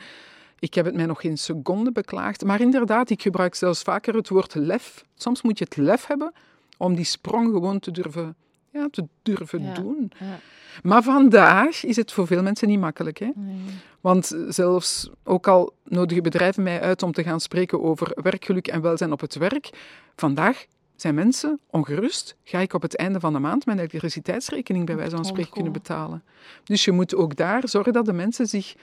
[0.59, 2.43] ik heb het mij nog geen seconde beklaagd.
[2.45, 5.05] Maar inderdaad, ik gebruik zelfs vaker het woord lef.
[5.15, 6.33] Soms moet je het lef hebben
[6.77, 8.35] om die sprong gewoon te durven,
[8.69, 9.73] ja, te durven Ja.
[9.73, 10.11] doen.
[10.19, 10.39] Ja.
[10.83, 13.19] Maar vandaag is het voor veel mensen niet makkelijk.
[13.19, 13.29] Hè?
[13.36, 13.55] Nee.
[14.01, 18.81] Want zelfs, ook al nodigen bedrijven mij uit om te gaan spreken over werkgeluk en
[18.81, 19.69] welzijn op het werk,
[20.15, 22.36] vandaag zijn mensen ongerust.
[22.43, 25.71] Ga ik op het einde van de maand mijn elektriciteitsrekening bij wijze van spreken kunnen
[25.71, 26.23] betalen?
[26.63, 28.75] Dus je moet ook daar zorgen dat de mensen zich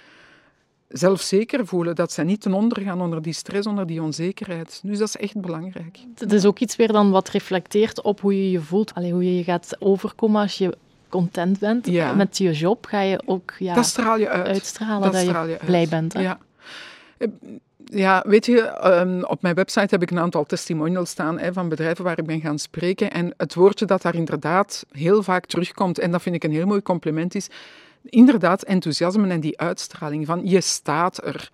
[0.88, 4.81] zelfzeker voelen, dat ze niet ten onder gaan onder die stress, onder die onzekerheid.
[4.83, 5.98] Dus dat is echt belangrijk.
[6.14, 8.94] Het is ook iets weer dan wat reflecteert op hoe je je voelt.
[8.94, 10.76] Allee, hoe je je gaat overkomen als je
[11.11, 12.12] content bent Ja.
[12.14, 12.87] met je job.
[12.87, 14.46] Ga je ook ja, Dat straal je uit.
[14.46, 15.66] uitstralen dat dat, straal je, je uit.
[15.66, 16.12] blij bent.
[16.12, 16.20] Hè?
[16.20, 16.38] Ja.
[17.18, 17.29] Eh,
[17.92, 21.68] Ja, weet je, ehm, op mijn website heb ik een aantal testimonials staan hè, van
[21.68, 23.11] bedrijven waar ik ben gaan spreken.
[23.11, 26.66] En het woordje dat daar inderdaad heel vaak terugkomt, en dat vind ik een heel
[26.66, 27.49] mooi compliment, is
[28.05, 31.51] inderdaad enthousiasme en die uitstraling van je staat er.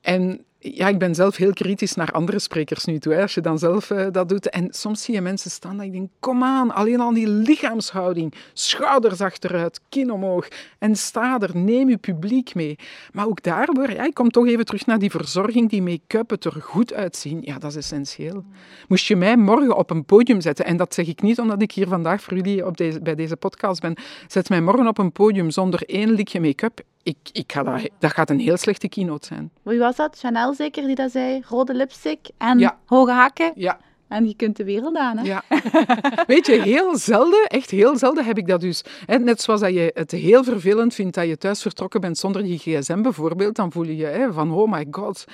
[0.00, 3.58] En ja, ik ben zelf heel kritisch naar andere sprekers nu toe, als je dan
[3.58, 4.50] zelf uh, dat doet.
[4.50, 8.34] En soms zie je mensen staan dat ik denk, kom aan, alleen al die lichaamshouding,
[8.52, 10.48] schouders achteruit, kin omhoog
[10.78, 12.78] en sta er, neem je publiek mee.
[13.12, 16.44] Maar ook daardoor, ja, ik kom toch even terug naar die verzorging, die make-up, het
[16.44, 17.38] er goed uitzien.
[17.42, 18.44] Ja, dat is essentieel.
[18.88, 21.72] Moest je mij morgen op een podium zetten, en dat zeg ik niet omdat ik
[21.72, 23.94] hier vandaag voor jullie op deze, bij deze podcast ben,
[24.26, 28.12] zet mij morgen op een podium zonder één likje make-up, ik, ik ga dat, dat
[28.12, 29.50] gaat een heel slechte keynote zijn.
[29.62, 30.18] Wie was dat?
[30.18, 31.42] Chanel zeker die dat zei?
[31.48, 33.52] Rode lipstick en hoge hakken?
[33.54, 33.78] Ja.
[34.08, 35.24] En je kunt de wereld aan, hè?
[35.24, 35.42] Ja.
[36.26, 38.84] Weet je, heel zelden, echt heel zelden heb ik dat dus.
[39.06, 42.58] Net zoals dat je het heel vervelend vindt dat je thuis vertrokken bent zonder je
[42.58, 45.24] gsm bijvoorbeeld, dan voel je je van, oh my god.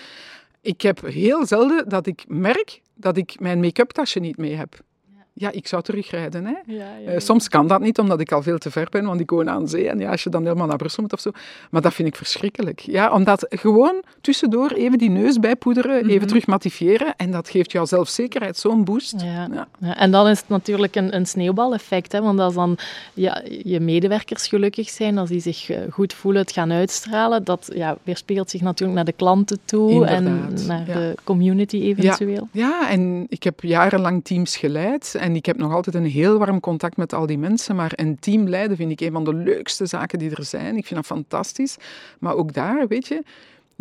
[0.61, 4.81] Ik heb heel zelden dat ik merk dat ik mijn make-up tasje niet mee heb.
[5.35, 6.45] Ja, ik zou terugrijden.
[6.45, 6.55] Hè.
[6.67, 9.21] Ja, ja, uh, soms kan dat niet, omdat ik al veel te ver ben, want
[9.21, 9.89] ik woon aan zee.
[9.89, 11.31] En ja, als je dan helemaal naar Brussel moet of zo.
[11.71, 12.81] Maar dat vind ik verschrikkelijk.
[12.81, 16.11] Ja, omdat gewoon tussendoor even die neus bijpoederen, mm -hmm.
[16.11, 17.17] even terug matifiëren.
[17.17, 19.21] En dat geeft jou zelfzekerheid zo'n boost.
[19.21, 19.49] Ja.
[19.79, 19.97] Ja.
[19.97, 22.13] en dan is het natuurlijk een, een sneeuwbaleffect.
[22.13, 22.79] Hè, want als dan
[23.15, 27.97] ja, je medewerkers gelukkig zijn, als die zich goed voelen, het gaan uitstralen, dat ja,
[28.03, 30.61] weerspiegelt zich natuurlijk naar de klanten toe Inderdaad.
[30.61, 32.49] en naar de community eventueel.
[32.53, 32.91] Ja.
[32.91, 35.15] en ik heb jarenlang teams geleid.
[35.23, 37.77] En ik heb nog altijd een heel warm contact met al die mensen.
[37.77, 40.77] Maar een team leiden vind ik een van de leukste zaken die er zijn.
[40.77, 41.77] Ik vind dat fantastisch.
[42.19, 43.23] Maar ook daar, weet je,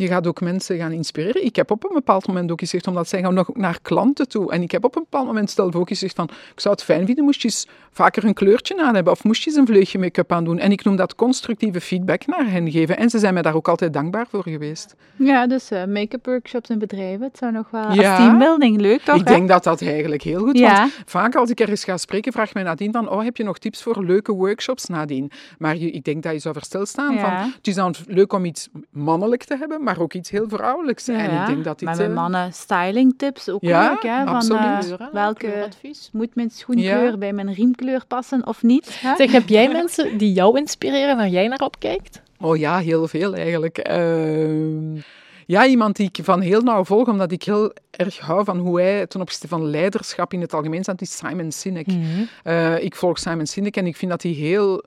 [0.02, 1.46] je gaat ook mensen gaan inspireren.
[1.46, 4.52] Ik heb op een bepaald moment ook gezegd, omdat zij gaan nog naar klanten toe.
[4.52, 7.06] En ik heb op een bepaald moment zelf ook gezegd van, ik zou het fijn
[7.06, 10.00] vinden, moest je eens vaker een kleurtje aan hebben of moest je eens een vleugje
[10.00, 10.60] make-up aan doen.
[10.60, 12.98] En ik noem dat constructieve feedback naar hen geven.
[12.98, 14.96] En ze zijn mij daar ook altijd dankbaar voor geweest.
[15.16, 19.16] Ja, dus uh, make-up workshops en bedrijven, het zou nog wel ja, teambuilding leuk toch?
[19.16, 20.80] Ik denk dat dat eigenlijk heel goed ja.
[20.80, 23.58] Want vaak als ik ergens ga spreken, vraagt mij nadien van, oh, heb je nog
[23.58, 25.32] tips voor leuke workshops nadien?
[25.58, 27.20] Maar je, ik denk dat je zou versteld staan ja.
[27.20, 31.06] van, het is dan leuk om iets mannelijk te hebben, maar ook iets heel vrouwelijks.
[31.06, 34.04] Ja, en ik denk dat dit, maar met mannen styling tips ook ja, leuk.
[34.04, 34.52] Hè, van.
[34.52, 34.80] Uh,
[35.12, 35.68] welke
[36.12, 39.02] moet mijn schoenkleur bij mijn riemkleur passen of niet?
[39.02, 39.16] Hè?
[39.16, 42.22] Zeg, heb jij mensen die jou inspireren, waar jij naar opkijkt?
[42.40, 43.90] Oh ja, heel veel eigenlijk.
[43.92, 45.02] Uh,
[45.46, 48.82] ja, iemand die ik van heel nauw volg, omdat ik heel erg hou van hoe
[48.82, 51.88] hij ten opzichte van leiderschap in het algemeen staat, is Simon Sinek.
[51.88, 52.28] Mm -hmm.
[52.44, 54.84] uh, ik volg Simon Sinek en ik vind dat hij heel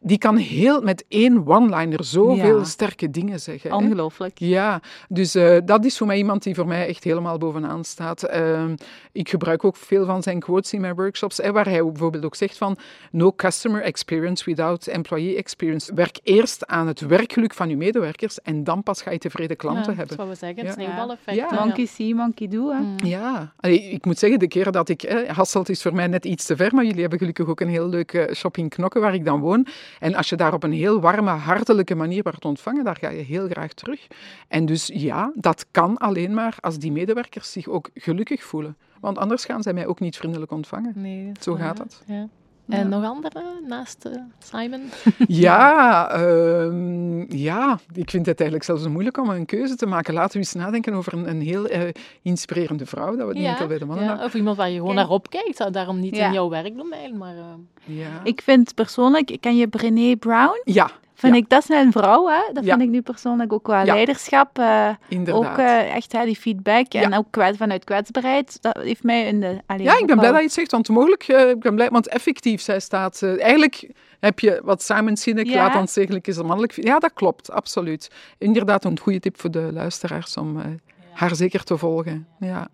[0.00, 2.64] die kan heel met één one-liner zoveel ja.
[2.64, 3.72] sterke dingen zeggen.
[3.72, 4.38] Ongelooflijk.
[4.38, 4.46] Hè?
[4.46, 8.30] Ja, dus uh, dat is voor mij iemand die voor mij echt helemaal bovenaan staat.
[8.34, 8.64] Uh,
[9.12, 12.34] ik gebruik ook veel van zijn quotes in mijn workshops, hè, waar hij bijvoorbeeld ook
[12.34, 12.76] zegt van
[13.10, 15.94] no customer experience without employee experience.
[15.94, 19.92] Werk eerst aan het werkgeluk van je medewerkers en dan pas ga je tevreden klanten
[19.92, 20.16] ja, hebben.
[20.16, 21.36] Dat is wat we zeggen, het sneeuwbaleffect.
[21.36, 21.64] Ja.
[21.64, 22.70] Monkey see, monkey do.
[22.70, 22.78] Hè?
[22.78, 22.96] Mm.
[23.04, 25.02] Ja, Allee, ik moet zeggen, de keren dat ik...
[25.02, 27.68] Eh, Hasselt is voor mij net iets te ver, maar jullie hebben gelukkig ook een
[27.68, 29.57] heel leuke shop in Knokken, waar ik dan woon.
[30.00, 33.22] En als je daar op een heel warme, hartelijke manier wordt ontvangen, daar ga je
[33.22, 34.06] heel graag terug.
[34.48, 38.76] En dus ja, dat kan alleen maar als die medewerkers zich ook gelukkig voelen.
[39.00, 40.92] Want anders gaan zij mij ook niet vriendelijk ontvangen.
[40.96, 42.02] Nee, Zo gaat dat.
[42.06, 42.28] Ja.
[42.68, 42.84] En ja.
[42.84, 44.80] nog andere naast uh, Simon?
[45.44, 50.14] ja, uh, ja, ik vind het eigenlijk zelfs moeilijk om een keuze te maken.
[50.14, 51.80] Laten we eens nadenken over een, een heel uh,
[52.22, 53.40] inspirerende vrouw, dat we het ja.
[53.40, 56.16] niet enkel bij de mannen ja, Of iemand waar je gewoon naar opkijkt, daarom niet
[56.16, 57.16] in jouw werkdomein.
[57.16, 58.20] Maar, eh, ja.
[58.24, 60.60] Ik vind persoonlijk, ken je Brené Brown?
[60.64, 60.90] Ja.
[61.18, 62.52] Vind ik, dat is een vrouw, hè?
[62.52, 64.62] dat vind ik nu persoonlijk ook wel leiderschap.
[65.08, 65.44] Inderdaad.
[65.44, 65.58] Ook
[65.94, 68.58] echt hè, die feedback en ook kwets, vanuit kwetsbaarheid.
[68.62, 69.58] Dat heeft mij in de...
[69.76, 72.60] Ja, ik ben blij dat je het zegt, want mogelijk, ik ben blij, want effectief,
[72.60, 73.22] zij staat...
[73.22, 75.54] eigenlijk heb je wat Simon Sinek Ja.
[75.54, 76.84] laat aanzegelijk is een mannelijk...
[76.84, 78.10] Ja, dat klopt, absoluut.
[78.38, 80.80] Inderdaad, een goede tip voor de luisteraars om
[81.12, 82.26] haar zeker te volgen.
[82.40, 82.68] Ja.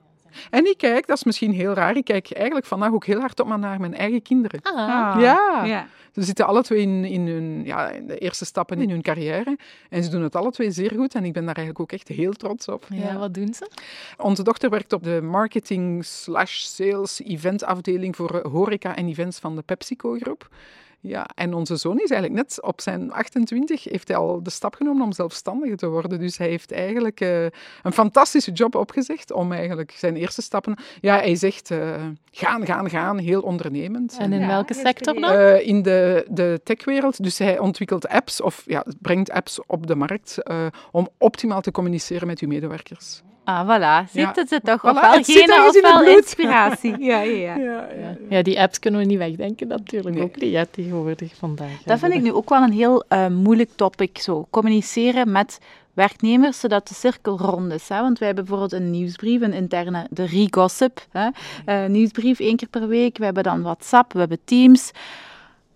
[0.51, 3.41] En ik kijk, dat is misschien heel raar, ik kijk eigenlijk vandaag ook heel hard
[3.41, 4.61] op naar mijn eigen kinderen.
[4.63, 5.17] Ah.
[5.21, 5.65] Ja.
[5.65, 5.87] ja.
[6.15, 9.59] Ze zitten alle twee in, in, hun, ja, in de eerste stappen in hun carrière.
[9.89, 11.15] En ze doen het alle twee zeer goed.
[11.15, 12.87] En ik ben daar eigenlijk ook echt heel trots op.
[12.89, 13.71] Ja, wat doen ze?
[14.17, 19.57] Onze dochter werkt op de marketing slash sales event afdeling voor horeca en events van
[19.57, 20.49] de PepsiCo-groep.
[21.07, 24.75] Ja, en onze zoon is eigenlijk net op zijn 28, heeft hij al de stap
[24.75, 26.19] genomen om zelfstandig te worden.
[26.19, 27.43] Dus hij heeft eigenlijk uh,
[27.83, 30.77] een fantastische job opgezegd om eigenlijk zijn eerste stappen...
[31.01, 34.17] Ja, hij zegt uh, gaan, gaan, gaan, heel ondernemend.
[34.19, 35.33] En in ja, welke sector dan?
[35.33, 37.23] Uh, in de, de techwereld.
[37.23, 40.39] Dus hij ontwikkelt apps, of ja, brengt apps op de markt
[40.91, 43.23] om optimaal te communiceren met uw medewerkers.
[43.45, 44.11] Ah, voilà.
[44.11, 44.33] Ziet Ja.
[44.35, 44.81] het ze toch?
[44.81, 46.99] Voilà, ofwel genen, in ofwel inspiratie.
[47.11, 47.57] Ja, ja, ja.
[47.57, 48.17] Ja, ja.
[48.29, 50.15] Ja, die apps kunnen we niet wegdenken natuurlijk.
[50.15, 50.25] Nee.
[50.25, 51.83] Ook niet ja, tegenwoordig vandaag.
[51.85, 54.19] Dat vind ik nu ook wel een heel eh, moeilijk topic.
[54.19, 54.47] Zo.
[54.51, 55.59] Communiceren met
[55.95, 57.89] werknemers, zodat de cirkel rond is.
[57.89, 58.01] Hè?
[58.01, 61.07] Want wij hebben bijvoorbeeld een nieuwsbrief, een interne, de re-gossip.
[61.11, 61.29] Hè?
[61.65, 63.19] Eh, nieuwsbrief één keer per week.
[63.19, 64.91] We hebben dan WhatsApp, we hebben Teams.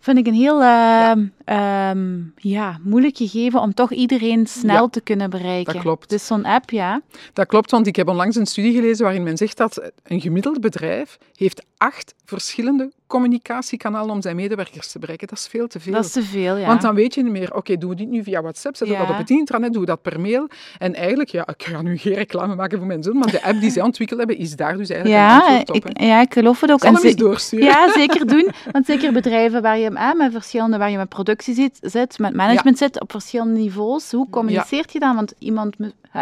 [0.08, 1.12] Vind ik een heel eh,
[1.44, 5.72] ehm, ja, moeilijk gegeven om toch iedereen snel Ja, te kunnen bereiken.
[5.72, 6.08] dat klopt.
[6.10, 7.00] Dus zo'n app, ja.
[7.32, 10.60] Dat klopt, want ik heb onlangs een studie gelezen waarin men zegt dat een gemiddeld
[10.60, 15.26] bedrijf heeft acht verschillende communicatiekanalen om zijn medewerkers te bereiken.
[15.28, 15.92] Dat is veel te veel.
[15.92, 16.66] Dat is te veel, ja.
[16.66, 19.02] Want dan weet je niet meer, oké, doen we dit nu via WhatsApp, zetten we
[19.02, 19.06] Ja.
[19.08, 20.48] dat op het intranet, doen we dat per mail.
[20.78, 23.60] En eigenlijk, ja, ik ga nu geen reclame maken voor mijn zoon, maar de app
[23.60, 25.90] die zij ontwikkeld hebben, is daar dus eigenlijk een ja, antwoord op.
[25.90, 26.80] ik, ja, ik geloof het ook.
[26.80, 27.64] Zal En hem eens ze- doorsturen.
[27.66, 28.50] Ja, zeker doen.
[28.72, 32.34] Want zeker bedrijven waar je eh, met verschillende, waar je met productie zit, zit met
[32.34, 34.10] management zit, op verschillende niveaus.
[34.10, 35.14] Hoe communiceert je dan?
[35.14, 35.76] Want iemand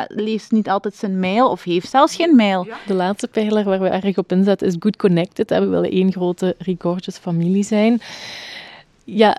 [0.09, 2.67] leest niet altijd zijn mail of heeft zelfs geen mail.
[2.87, 5.49] De laatste pijler waar we erg op inzetten is Good Connected.
[5.51, 8.01] We willen één grote Regorgeous familie zijn.
[9.05, 9.39] Ja,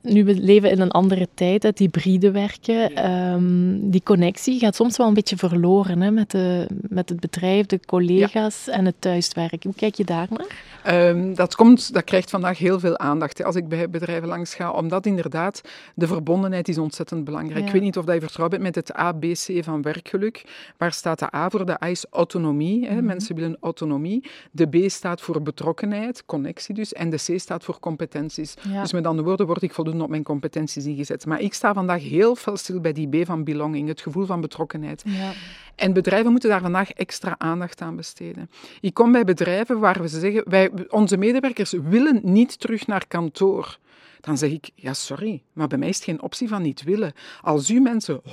[0.00, 4.96] nu we leven in een andere tijd, het hybride werken, ehm, die connectie gaat soms
[4.96, 9.60] wel een beetje verloren hè, met, de, met het bedrijf, de collega's en het thuiswerken.
[9.62, 10.62] Hoe kijk je daar naar?
[10.84, 14.54] Ehm, dat, komt, dat krijgt vandaag heel veel aandacht hè, als ik bij bedrijven langs
[14.54, 15.60] ga, omdat inderdaad
[15.94, 17.60] de verbondenheid is ontzettend belangrijk.
[17.60, 17.66] Ja.
[17.66, 20.44] Ik weet niet of dat je vertrouwd bent met het ABC van werkgeluk.
[20.76, 21.66] Waar staat de A voor?
[21.66, 22.88] De A is autonomie.
[22.88, 23.02] Hè.
[23.02, 24.24] Mensen willen autonomie.
[24.50, 26.92] De B staat voor betrokkenheid, connectie dus.
[26.92, 28.54] En de C staat voor competenties.
[28.68, 28.80] Ja.
[28.80, 31.26] Dus met andere woorden word ik voldoende op mijn competenties ingezet.
[31.26, 34.40] Maar ik sta vandaag heel fel stil bij die B van belonging, het gevoel van
[34.40, 35.02] betrokkenheid.
[35.06, 35.32] Ja.
[35.74, 38.50] En bedrijven moeten daar vandaag extra aandacht aan besteden.
[38.80, 43.78] Ik kom bij bedrijven waar we zeggen, wij, onze medewerkers willen niet terug naar kantoor.
[44.20, 47.12] Dan zeg ik, ja sorry, maar bij mij is het geen optie van niet willen.
[47.40, 48.26] Als u mensen 100%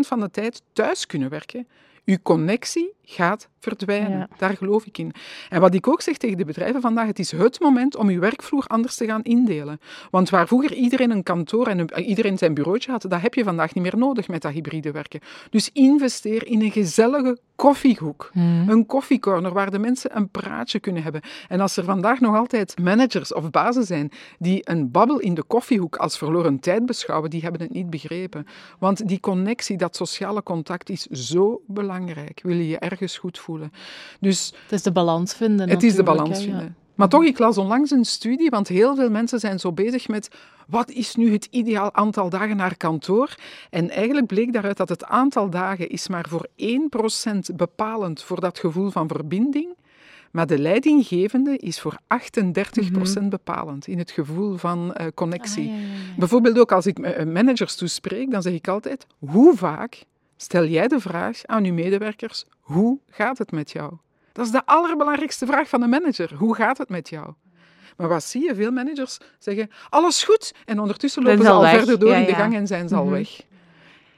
[0.00, 1.66] van de tijd thuis kunnen werken,
[2.06, 4.18] uw connectie gaat verdwijnen.
[4.18, 4.28] Ja.
[4.38, 5.12] Daar geloof ik in.
[5.48, 8.20] En wat ik ook zeg tegen de bedrijven vandaag, het is het moment om uw
[8.20, 9.80] werkvloer anders te gaan indelen.
[10.10, 13.44] Want waar vroeger iedereen een kantoor en een- iedereen zijn bureautje had, dat heb je
[13.44, 15.20] vandaag niet meer nodig met dat hybride werken.
[15.50, 18.30] Dus investeer in een gezellige koffiehoek.
[18.68, 21.20] Een koffiecorner waar de mensen een praatje kunnen hebben.
[21.48, 25.42] En als er vandaag nog altijd managers of bazen zijn die een babbel in de
[25.42, 28.46] koffiehoek als verloren tijd beschouwen, die hebben het niet begrepen.
[28.78, 31.94] Want die connectie, dat sociale contact is zo belangrijk.
[32.42, 33.72] Wil je je ergens goed voelen.
[34.20, 35.68] Dus Het is de balans vinden.
[35.68, 36.44] het is de balans ja.
[36.44, 36.76] vinden.
[36.94, 40.28] Maar toch, ik las onlangs een studie, want heel veel mensen zijn zo bezig met
[40.66, 43.34] wat is nu het ideaal aantal dagen naar kantoor?
[43.70, 48.58] En eigenlijk bleek daaruit dat het aantal dagen is maar voor 1% bepalend voor dat
[48.58, 49.74] gevoel van verbinding.
[50.30, 51.98] Maar de leidinggevende is voor
[53.20, 55.68] 38% bepalend in het gevoel van eh, connectie.
[55.68, 56.18] Ah, ja, ja, ja.
[56.18, 60.04] Bijvoorbeeld ook als ik eh, managers toespreek, dan zeg ik altijd, hoe vaak
[60.36, 63.92] stel jij de vraag aan uw medewerkers, hoe gaat het met jou?
[64.32, 66.34] Dat is de allerbelangrijkste vraag van een manager.
[66.34, 67.32] Hoe gaat het met jou?
[67.96, 68.54] Maar wat zie je?
[68.54, 70.54] Veel managers zeggen, alles goed.
[70.64, 71.76] En ondertussen lopen ze al weg.
[71.76, 72.36] verder door Ja, in de ja.
[72.36, 73.12] gang en zijn ze al Mhm.
[73.12, 73.40] weg.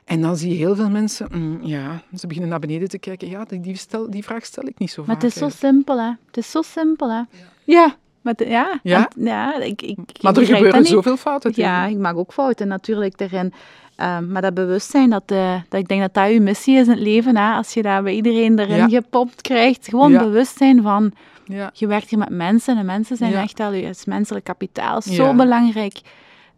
[0.05, 3.29] En dan zie je heel veel mensen, mm, ja, ze beginnen naar beneden te kijken.
[3.29, 5.23] Ja, die, stel, die vraag stel ik niet zo Maar vaak.
[5.23, 5.75] het is zo eigenlijk.
[5.75, 6.13] simpel, hè.
[6.27, 7.23] Het is zo simpel, hè.
[7.65, 7.87] Ja.
[7.87, 7.97] Maar
[8.37, 9.09] ja, Ja?
[9.17, 11.53] en- ja ik, ik, ik Maar er gebeuren zoveel fouten.
[11.55, 13.53] Ja, ik maak ook fouten natuurlijk erin.
[13.97, 16.91] Ehm, maar dat bewustzijn, dat, eh, dat ik denk dat dat je missie is in
[16.93, 17.37] het leven.
[17.37, 17.53] Hè?
[17.53, 18.89] Als je dat bij iedereen erin Ja.
[18.89, 19.89] gepompt krijgt.
[19.89, 20.19] Gewoon Ja.
[20.19, 21.13] bewustzijn van,
[21.45, 21.71] Ja.
[21.73, 22.79] je werkt hier met mensen.
[22.79, 25.03] En mensen zijn echt al je het menselijk kapitaal.
[25.03, 26.01] Zo belangrijk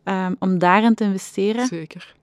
[0.05, 1.67] ehm, om daarin te investeren.
[1.67, 2.15] Zeker.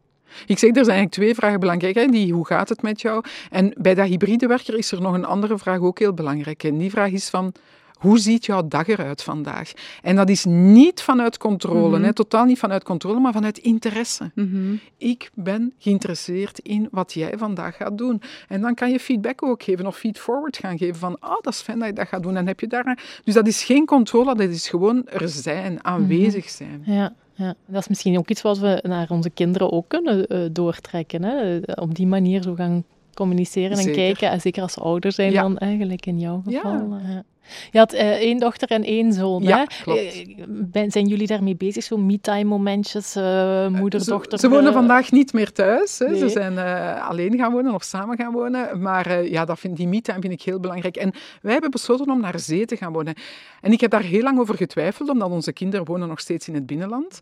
[0.45, 1.95] Ik zeg, er zijn eigenlijk twee vragen belangrijk.
[1.95, 2.05] Hè?
[2.05, 3.23] Die, hoe gaat het met jou?
[3.49, 6.63] En bij dat hybride werker is er nog een andere vraag ook heel belangrijk.
[6.63, 7.53] En die vraag is van,
[7.97, 9.71] hoe ziet jouw dag eruit vandaag?
[10.01, 12.13] En dat is niet vanuit controle, hè?
[12.13, 14.31] totaal niet vanuit controle, maar vanuit interesse.
[14.35, 14.75] Mhm.
[14.97, 18.21] Ik ben geïnteresseerd in wat jij vandaag gaat doen.
[18.47, 21.61] En dan kan je feedback ook geven of feedforward gaan geven van, oh, dat is
[21.61, 22.37] fijn dat je dat gaat doen.
[22.37, 23.21] En heb je daar...
[23.23, 26.81] Dus dat is geen controle, dat is gewoon er zijn, aanwezig zijn.
[26.85, 30.39] Ja, ja, dat is misschien ook iets wat we naar onze kinderen ook kunnen eh,
[30.51, 31.23] doortrekken.
[31.23, 31.59] Hè?
[31.73, 32.83] Op die manier zo gaan
[33.17, 34.29] communiceren en kijken.
[34.29, 35.41] En zeker als ze ouder zijn Ja.
[35.41, 36.71] dan eigenlijk in jouw geval.
[36.73, 37.23] eh, ja.
[37.71, 39.43] Je had eh, één dochter en één zoon.
[39.43, 39.63] Ja, hè?
[39.83, 39.99] klopt.
[39.99, 41.83] Eh, ben- zijn jullie daarmee bezig?
[41.83, 44.39] Zo me-time momentjes, eh, moeder, Ze- dochter?
[44.39, 45.99] Ze, wonen eh, vandaag niet meer thuis.
[45.99, 46.15] Hè.
[46.17, 48.81] Ze zijn eh, alleen gaan wonen of samen gaan wonen.
[48.81, 50.95] Maar eh, ja, dat vind, die me-time vind ik heel belangrijk.
[50.97, 53.13] En wij hebben besloten om naar zee te gaan wonen.
[53.61, 56.53] En ik heb daar heel lang over getwijfeld, omdat onze kinderen wonen nog steeds in
[56.53, 57.19] het binnenland.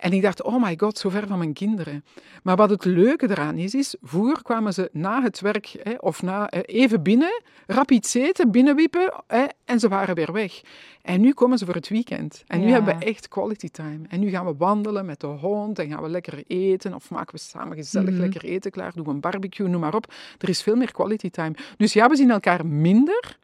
[0.00, 2.04] En ik dacht, oh my god, zo ver van mijn kinderen.
[2.42, 6.22] Maar wat het leuke eraan is, is, vroeger kwamen ze na het werk hè, of
[6.22, 10.60] na, eh, even binnen, rap iets eten, binnenwiepen hè, en ze waren weer weg.
[11.02, 12.44] En nu komen ze voor het weekend.
[12.46, 12.72] En nu Ja.
[12.72, 14.00] hebben we echt quality time.
[14.08, 17.34] En nu gaan we wandelen met de hond en gaan we lekker eten of maken
[17.34, 18.20] we samen gezellig Mhm.
[18.20, 20.12] lekker eten klaar, doen we een barbecue, noem maar op.
[20.38, 21.54] Er is veel meer quality time.
[21.76, 23.38] Dus ja, we zien elkaar minder,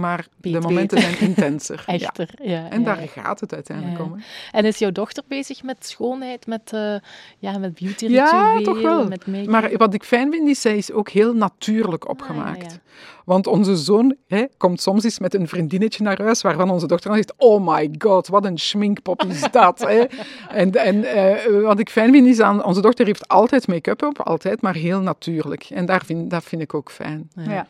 [0.00, 1.84] maar de momenten zijn intenser.
[2.00, 2.70] Echter, ja.
[2.70, 3.06] En ja, daar ja.
[3.06, 4.12] gaat het uiteindelijk om.
[4.12, 4.18] hè.
[4.50, 6.94] En is jouw dochter bezig met schoonheid, met, eh
[7.38, 9.08] ja, met beauty Ja, toch wel.
[9.08, 12.64] met Maar wat ik fijn vind, is zij is ook heel natuurlijk opgemaakt.
[12.64, 12.82] Ah, ja.
[13.24, 17.08] Want onze zoon hè, komt soms eens met een vriendinnetje naar huis, waarvan onze dochter
[17.10, 19.80] dan zegt, oh my god, wat een schminkpop is dat.
[19.80, 20.04] hè.
[20.48, 24.20] En, en eh, wat ik fijn vind, is aan onze dochter heeft altijd make-up op,
[24.20, 25.66] altijd, maar heel natuurlijk.
[25.70, 27.30] En daar vind, dat vind ik ook fijn.
[27.34, 27.66] Ja.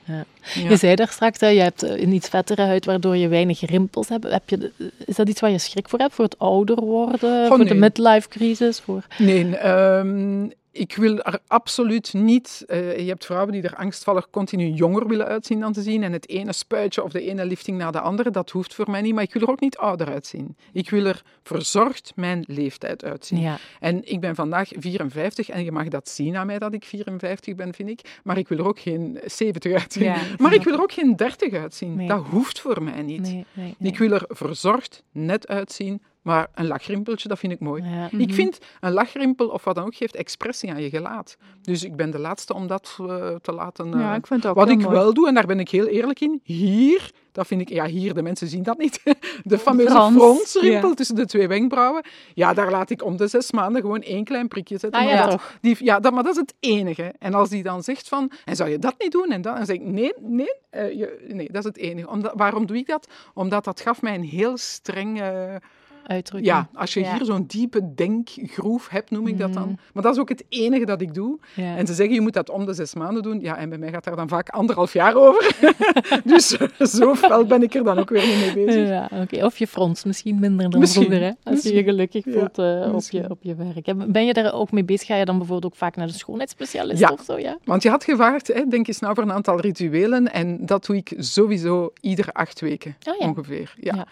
[0.69, 3.61] Je zei daar straks, hè, je hebt eh, een iets vettere huid, waardoor je weinig
[3.61, 4.31] rimpels hebt.
[4.31, 4.73] heb je, de-
[5.07, 6.15] is dat iets waar je schrik voor hebt?
[6.15, 7.47] Voor het ouder worden?
[7.47, 8.81] voor de midlife crisis?
[8.81, 9.07] Voor...
[9.19, 12.65] Nee, ehm, ik wil er absoluut niet.
[12.67, 16.03] eh, je hebt vrouwen die er angstvallig continu jonger willen uitzien dan te zien.
[16.03, 19.01] En het ene spuitje of de ene lifting na de andere, dat hoeft voor mij
[19.01, 19.15] niet.
[19.15, 20.57] Maar ik wil er ook niet ouder uitzien.
[20.73, 23.41] Ik wil er verzorgd mijn leeftijd uitzien.
[23.41, 23.59] Ja.
[23.81, 27.55] En ik ben vandaag 54 en je mag dat zien aan mij dat ik 54
[27.55, 28.01] ben, vind ik.
[28.25, 30.05] Maar ik wil er ook geen 70 uitzien.
[30.05, 30.17] Ja.
[30.39, 31.97] Maar ik wil er ook geen 30 uitzien.
[31.97, 32.09] Nee.
[32.09, 33.21] Dat hoeft voor mij niet.
[33.21, 33.93] Nee, nee, nee.
[33.93, 36.03] Ik wil er verzorgd, net uitzien.
[36.25, 37.83] Maar een lachrimpeltje, dat vind ik mooi.
[37.83, 38.09] Ja.
[38.19, 41.37] Ik vind een lachrimpel of wat dan ook geeft expressie aan je gelaat.
[41.63, 43.95] Dus ik ben de laatste om dat eh, te laten.
[43.95, 44.95] eh, Ja, ik vind het ook wat ik mooi.
[44.95, 48.15] wel doe, en daar ben ik heel eerlijk in, hier, dat vind ik, ja, hier,
[48.15, 49.03] de mensen zien dat niet.
[49.43, 50.95] De fameuze Frons, fronsrimpel ja.
[50.95, 52.05] tussen de twee wenkbrauwen.
[52.35, 55.01] Ja, daar laat ik om de zes maanden gewoon één klein prikje zetten.
[55.01, 57.15] Ah, ja, die, ja dat, maar dat is het enige.
[57.19, 59.31] En als die dan zegt van, en zou je dat niet doen?
[59.31, 62.09] En dan, dan zeg ik, nee, nee, eh, je, nee, dat is het enige.
[62.09, 63.09] Omdat, waarom doe ik dat?
[63.35, 65.23] Omdat dat gaf mij een heel streng...
[66.07, 66.53] eh, Uitdrukking.
[66.55, 67.17] ja, als je Ja.
[67.17, 69.63] hier zo'n diepe denkgroef hebt, noem ik dat dan.
[69.69, 69.75] Mhm.
[69.93, 71.39] Maar dat is ook het enige dat ik doe.
[71.55, 71.77] Ja.
[71.77, 73.41] En ze zeggen, je moet dat om de zes maanden doen.
[73.41, 75.57] Ja, en bij mij gaat daar dan vaak anderhalf jaar over.
[76.25, 76.47] dus
[76.79, 78.89] zo fel ben ik er dan ook weer niet mee bezig.
[78.89, 79.45] Ja, oké.
[79.45, 81.51] Of je frons misschien minder dan Misschien, vroeger, hè?
[81.51, 83.87] als je je gelukkig Ja, voelt eh, op, je, op je werk.
[83.87, 85.07] En Ben je daar ook mee bezig?
[85.07, 87.09] Ga je dan bijvoorbeeld ook vaak naar de schoonheidsspecialist Ja.
[87.13, 87.39] of zo?
[87.39, 87.59] Ja?
[87.65, 90.33] Want je had gevraagd, hè, denk eens nou voor een aantal rituelen.
[90.33, 93.27] En dat doe ik sowieso iedere acht weken Oh ja.
[93.29, 93.75] ongeveer.
[93.81, 94.07] Ja.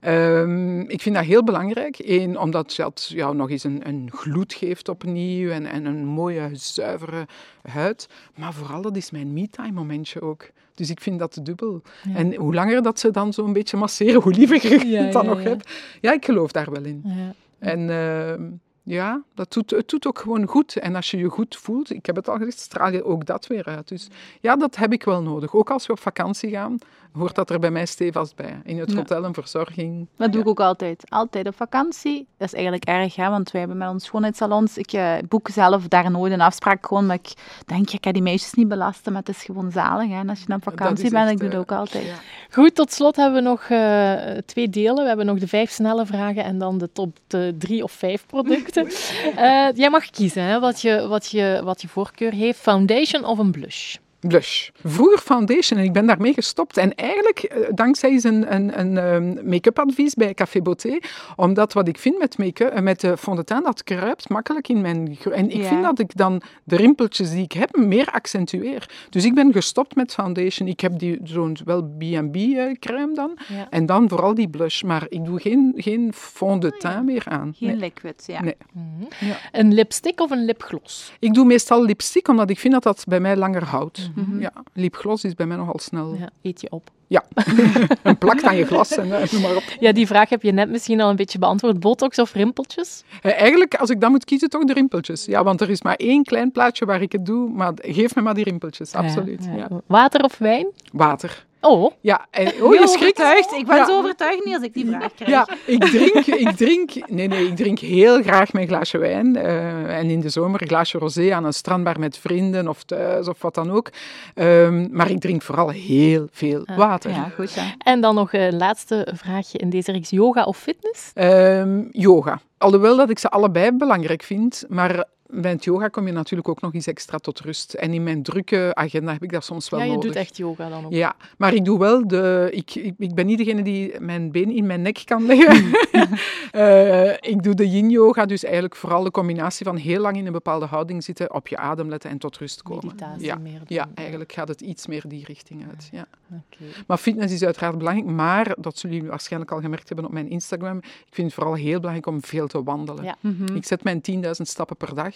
[0.00, 1.98] Ehm, ik vind dat heel belangrijk.
[1.98, 6.50] Eén, omdat dat jou nog eens een, een gloed geeft opnieuw en, en een mooie,
[6.52, 7.26] zuivere
[7.62, 8.08] huid.
[8.36, 10.50] Maar vooral, dat is mijn me-time momentje ook.
[10.74, 11.82] Dus ik vind dat dubbel.
[12.02, 12.14] Ja.
[12.14, 15.24] En hoe langer dat ze dan zo'n beetje masseren, hoe liever ik Ja, het dan
[15.24, 15.68] ja, nog heb.
[16.00, 17.02] Ja, ik geloof daar wel in.
[17.04, 17.34] Ja.
[17.58, 18.50] En ehm,
[18.88, 20.76] ja, dat doet, het doet ook gewoon goed.
[20.76, 23.46] En als je je goed voelt, ik heb het al gezegd, straal je ook dat
[23.46, 23.88] weer uit.
[23.88, 24.08] Dus
[24.40, 25.54] ja, dat heb ik wel nodig.
[25.54, 26.78] Ook als we op vakantie gaan,
[27.12, 28.60] hoort dat er bij mij stevast bij.
[28.64, 28.96] In het Ja.
[28.96, 30.06] hotel een verzorging.
[30.16, 31.04] Dat doe ik ook altijd.
[31.08, 32.26] Altijd op vakantie.
[32.36, 34.78] Dat is eigenlijk erg, hè, want wij hebben met ons schoonheidssalons...
[34.78, 37.32] Ik eh, boek zelf daar nooit een afspraak, gewoon maar ik
[37.66, 40.08] denk, ik kan die meisjes niet belasten, maar het is gewoon zalig.
[40.08, 40.18] Hè.
[40.18, 42.04] En als je op Dat vakantie bent, echt, ik doe eh, dat ook altijd.
[42.04, 42.14] ja.
[42.50, 44.96] Goed, tot slot hebben we nog eh, twee delen.
[45.02, 48.26] We hebben nog de vijf snelle vragen en dan de top de drie of vijf
[48.26, 48.77] producten.
[49.36, 52.58] Eh, jij mag kiezen hè, wat, je, wat, je, wat je voorkeur heeft.
[52.58, 53.96] Foundation of een blush?
[54.20, 54.68] Blush.
[54.84, 56.76] Vroeger foundation en ik ben daarmee gestopt.
[56.76, 60.98] En eigenlijk eh, dankzij eens een, een, een ehm, make-up advies bij Café Beauté.
[61.36, 64.68] Omdat wat ik vind met make-up, eh, met de fond de teint, dat kruipt makkelijk
[64.68, 65.18] in mijn...
[65.32, 65.68] En ik Ja.
[65.68, 68.90] vind dat ik dan de rimpeltjes die ik heb meer accentueer.
[69.10, 70.68] Dus ik ben gestopt met foundation.
[70.68, 73.38] Ik heb die zo'n wel B&B eh, crème dan.
[73.48, 73.66] Ja.
[73.70, 74.82] En dan vooral die blush.
[74.82, 77.54] Maar ik doe geen, geen fond de teint meer aan.
[77.56, 77.76] Geen Nee.
[77.78, 78.42] liquid, ja.
[78.42, 78.56] Nee.
[78.72, 79.32] Mhm.
[79.52, 81.12] Een lipstick of een lipgloss?
[81.18, 84.07] Ik doe meestal lipstick, omdat ik vind dat dat bij mij langer houdt.
[84.14, 84.40] Mhm.
[84.40, 86.14] Ja, lipgloss is bij mij nogal snel.
[86.14, 86.90] Ja, eet je op.
[87.06, 87.24] Ja,
[88.02, 89.62] en plakt aan je glas en eh, noem maar op.
[89.80, 91.80] Ja, die vraag heb je net misschien al een beetje beantwoord.
[91.80, 93.04] Botox of rimpeltjes?
[93.22, 95.24] Eh, eigenlijk, als ik dan moet kiezen, toch de rimpeltjes.
[95.24, 98.22] Ja, want er is maar één klein plaatje waar ik het doe, maar geef me
[98.22, 99.44] maar die rimpeltjes, absoluut.
[99.44, 99.80] Ja, Ja, ja.
[99.86, 100.66] Water of wijn?
[100.92, 101.46] Water.
[101.60, 102.94] Oh, Ja, en, oh, Heel je schrikt.
[103.20, 103.52] overtuigd.
[103.52, 103.86] Ik ben Ja.
[103.86, 105.30] zo overtuigd niet als ik die vraag krijg.
[105.30, 109.36] Ja, ik drink, ik drink, nee, nee, ik drink heel graag mijn glaasje wijn.
[109.36, 113.28] eh, en in de zomer een glaasje rosé aan een strandbar met vrienden of thuis
[113.28, 113.90] of wat dan ook.
[114.34, 117.10] Ehm, maar ik drink vooral heel veel Ah, water.
[117.10, 117.52] Ja, goed.
[117.54, 117.74] Ja.
[117.78, 120.10] en dan nog een laatste vraagje in deze reeks.
[120.10, 121.10] Yoga of fitness?
[121.14, 122.40] Ehm, yoga.
[122.58, 126.60] Alhoewel dat ik ze allebei belangrijk vind, maar bij het yoga kom je natuurlijk ook
[126.60, 127.74] nog eens extra tot rust.
[127.74, 130.06] En in mijn drukke agenda heb ik dat soms wel ja, je nodig.
[130.06, 130.92] doet echt yoga dan ook.
[130.92, 132.48] Ja, maar ik doe wel de...
[132.50, 135.66] Ik, ik, ik ben niet degene die mijn been in mijn nek kan leggen.
[136.52, 140.32] Eh, ik doe de yin-yoga, dus eigenlijk vooral de combinatie van heel lang in een
[140.32, 142.86] bepaalde houding zitten, op je adem letten en tot rust komen.
[142.86, 143.36] Meditatie ja.
[143.36, 145.88] meer Ja, eigenlijk gaat het iets meer die richting uit.
[145.92, 146.06] Ja.
[146.30, 146.64] Oké.
[146.86, 150.30] Maar fitness is uiteraard belangrijk, maar dat zullen jullie waarschijnlijk al gemerkt hebben op mijn
[150.30, 150.76] Instagram.
[150.78, 153.04] Ik vind het vooral heel belangrijk om veel te wandelen.
[153.04, 153.16] Ja.
[153.54, 155.14] Ik zet mijn 10.000 stappen per dag.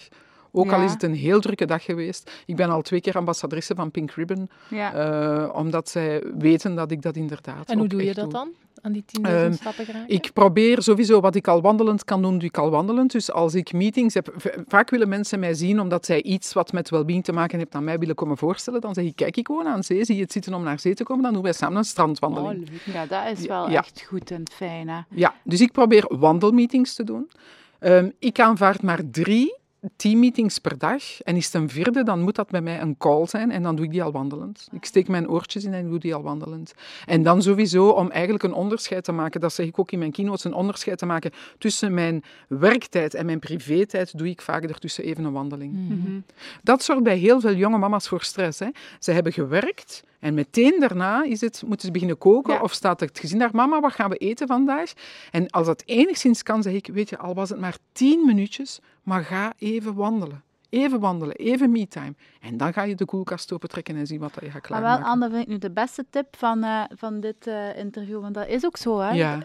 [0.55, 2.31] Ook al is het een heel drukke dag geweest.
[2.47, 4.93] Ik ben al twee keer ambassadrice van Pink Ribbon, Ja.
[4.95, 8.33] eh, omdat zij weten dat ik dat inderdaad En hoe doe je dat doe.
[8.33, 8.49] dan?
[8.83, 10.15] Aan die 10.000 Ehm, stappen geraken?
[10.15, 13.13] Ik probeer sowieso wat ik al wandelend kan doen, doe ik al wandelend.
[13.13, 14.35] Dus als ik meetings heb,
[14.69, 17.85] vaak willen mensen mij zien omdat zij iets wat met wellbeing te maken heeft aan
[17.85, 18.81] mij willen komen voorstellen.
[18.81, 20.95] Dan zeg ik, kijk ik gewoon aan zee, zie je het zitten om naar zee
[20.95, 22.69] te komen, dan doen wij samen een strandwandeling.
[22.87, 23.79] Oh, ja, dat is wel Ja.
[23.79, 24.89] echt goed en fijn.
[24.89, 25.01] Hè?
[25.09, 27.31] Ja, dus ik probeer wandelmeetings te doen.
[27.79, 29.61] Ehm, ik aanvaard maar drie
[29.97, 31.21] teammeetings per dag.
[31.21, 33.51] En is het een vierde, dan moet dat bij mij een call zijn.
[33.51, 34.69] En dan doe ik die al wandelend.
[34.73, 36.75] Ik steek mijn oortjes in en doe die al wandelend.
[37.07, 40.13] En dan sowieso om eigenlijk een onderscheid te maken, dat zeg ik ook in mijn
[40.13, 45.05] keynotes, een onderscheid te maken tussen mijn werktijd en mijn privé-tijd, doe ik vaak ertussen
[45.05, 45.73] even een wandeling.
[45.73, 46.21] Mhm.
[46.63, 48.59] Dat zorgt bij heel veel jonge mama's voor stress.
[48.59, 48.69] Hè.
[48.99, 52.61] Ze hebben gewerkt en meteen daarna is het, moeten ze beginnen koken Ja.
[52.61, 54.93] of staat het gezin daar, mama, wat gaan we eten vandaag?
[55.31, 58.81] En als dat enigszins kan, zeg ik, weet je, al was het maar tien minuutjes,
[59.03, 60.43] maar ga even wandelen.
[60.69, 62.15] Even wandelen, even me-time.
[62.41, 65.03] En dan ga je de koelkast opentrekken en zien wat je gaat Maar klaarmaken.
[65.03, 68.35] wel, Anne, vind ik nu de beste tip van, eh, van dit eh, interview, want
[68.35, 69.11] dat is ook zo, hè?
[69.13, 69.39] Ja.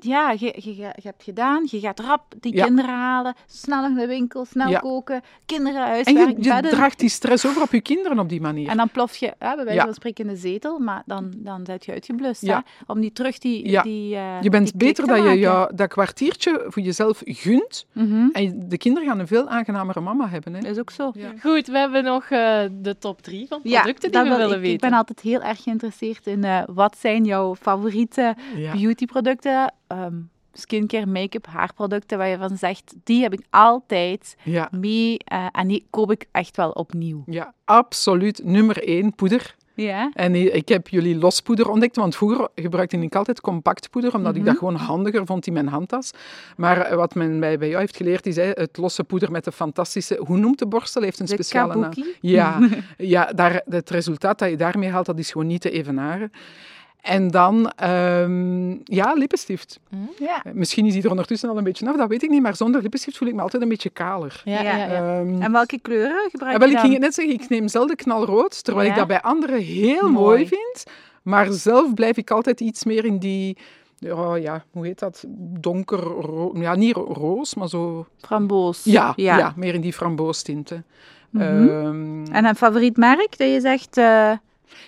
[0.00, 2.64] Ja, je, je, je hebt gedaan, je gaat rap die Ja.
[2.64, 4.78] kinderen halen, snel naar de winkel, snel Ja.
[4.78, 6.70] koken, kinderen En huiswerk, je, je bedden.
[6.70, 8.68] draagt die stress over op je kinderen op die manier.
[8.68, 9.84] En dan plof je, hè, bij wijze Ja.
[9.84, 12.42] van spreken, in de zetel, maar dan, dan zit je uitgeblust.
[12.42, 12.56] Ja.
[12.56, 12.92] Hè?
[12.92, 13.70] Om die terug die...
[13.70, 13.82] Ja.
[13.82, 17.86] die eh, je bent die beter te dat je jou, dat kwartiertje voor jezelf gunt.
[17.92, 18.28] Mhm.
[18.32, 20.54] En de kinderen gaan een veel aangenamere mama hebben.
[20.54, 20.60] Hè.
[20.60, 21.10] Dat is ook zo.
[21.14, 21.32] Ja.
[21.42, 24.54] Goed, we hebben nog eh, de top 3 van Ja, producten die we wil willen
[24.54, 24.60] ik.
[24.60, 24.74] weten.
[24.74, 28.72] Ik ben altijd heel erg geïnteresseerd in eh, wat zijn jouw favoriete Ja.
[28.72, 30.14] beautyproducten, ehm
[30.52, 34.68] skincare, make-up, haarproducten, waar je van zegt, die heb ik altijd Ja.
[34.70, 37.22] mee eh, en die koop ik echt wel opnieuw.
[37.26, 38.40] Ja, absoluut.
[38.44, 39.54] Nummer één, poeder.
[39.74, 40.10] Ja?
[40.14, 44.40] En ik heb jullie lospoeder ontdekt, want vroeger gebruikte ik altijd compact poeder, omdat Mhm.
[44.40, 46.10] ik dat gewoon handiger vond in mijn handtas.
[46.56, 49.44] Maar eh, wat men bij, bij jou heeft geleerd, is hè, het losse poeder met
[49.44, 50.20] de fantastische...
[50.26, 51.02] Hoe noemt de borstel?
[51.02, 51.92] Heeft een De speciale naam.
[52.20, 52.58] Ja,
[52.96, 56.32] ja daar, het resultaat dat je daarmee haalt, dat is gewoon niet te evenaren.
[57.06, 59.80] En dan, ehm, ja, lippenstift.
[60.18, 60.42] Ja.
[60.44, 62.56] Eh, Misschien is die er ondertussen al een beetje af, dat weet ik niet, maar
[62.56, 64.42] zonder lippenstift voel ik me altijd een beetje kaler.
[64.44, 64.88] Ja, Ja.
[64.88, 67.68] Ehm, En welke kleuren gebruik ja, wel, je ik ging het net zeggen, ik neem
[67.68, 68.92] zelden knalrood, terwijl Ja.
[68.92, 70.12] ik dat bij anderen heel mooi.
[70.12, 70.46] Mooi.
[70.48, 70.84] vind.
[71.22, 73.56] Maar zelf blijf ik altijd iets meer in die,
[73.98, 75.24] ja, ja hoe heet dat,
[75.60, 76.02] donker,
[76.60, 78.84] ja, niet ro- roos, maar zo, Framboos.
[78.84, 79.52] ja, ja.
[79.56, 80.84] meer in die framboostinten.
[81.38, 83.96] Ehm, En een favoriet merk dat je zegt...
[83.96, 84.30] eh,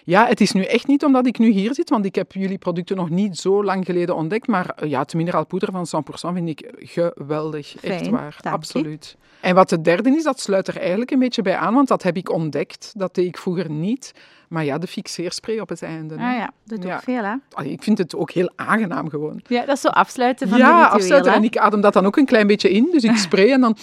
[0.05, 2.59] ja, het is nu echt niet omdat ik nu hier zit, want ik heb jullie
[2.59, 5.87] producten nog niet zo lang geleden ontdekt, maar eh, ja, het mineraalpoeder van
[6.31, 9.17] 100% vind ik geweldig, echt waar, absoluut.
[9.41, 12.03] En wat de derde is, dat sluit er eigenlijk een beetje bij aan, want dat
[12.03, 14.13] heb ik ontdekt, dat deed ik vroeger niet.
[14.49, 16.15] Maar ja, de fixeerspray op het einde.
[16.15, 16.95] ah ja, dat doet Ja.
[16.97, 17.35] ook veel, hè?
[17.53, 19.41] Allee, Ik vind het ook heel aangenaam gewoon.
[19.47, 21.31] Ja, dat is zo afsluiten van de ja, ritueel, afsluiten.
[21.33, 21.37] hè?
[21.39, 23.77] En ik adem dat dan ook een klein beetje in, dus ik spray en dan...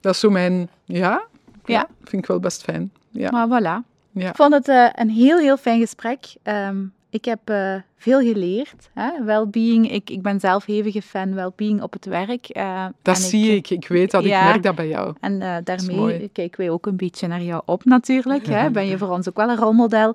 [0.00, 0.70] Dat is zo mijn...
[0.84, 1.26] Ja,
[1.64, 1.88] Ja.
[2.04, 2.92] vind ik wel best fijn.
[3.10, 3.30] Ja.
[3.30, 3.91] Maar voilà.
[4.12, 4.28] Ja.
[4.28, 6.34] Ik vond het eh, een heel, heel fijn gesprek.
[6.42, 6.76] Ehm,
[7.10, 8.90] ik heb eh, veel geleerd.
[8.94, 9.24] Hè?
[9.24, 12.48] Wellbeing, ik, ik ben zelf hevige fan wellbeing op het werk.
[12.48, 13.70] eh, Dat zie ik.
[13.70, 14.24] Ik weet dat.
[14.24, 14.38] Ja.
[14.40, 15.14] Ik merk dat bij jou.
[15.20, 18.46] En is daarmee kijken wij ook een beetje naar jou op natuurlijk.
[18.46, 18.70] Hè?
[18.70, 20.14] Ben je voor ons ook wel een rolmodel.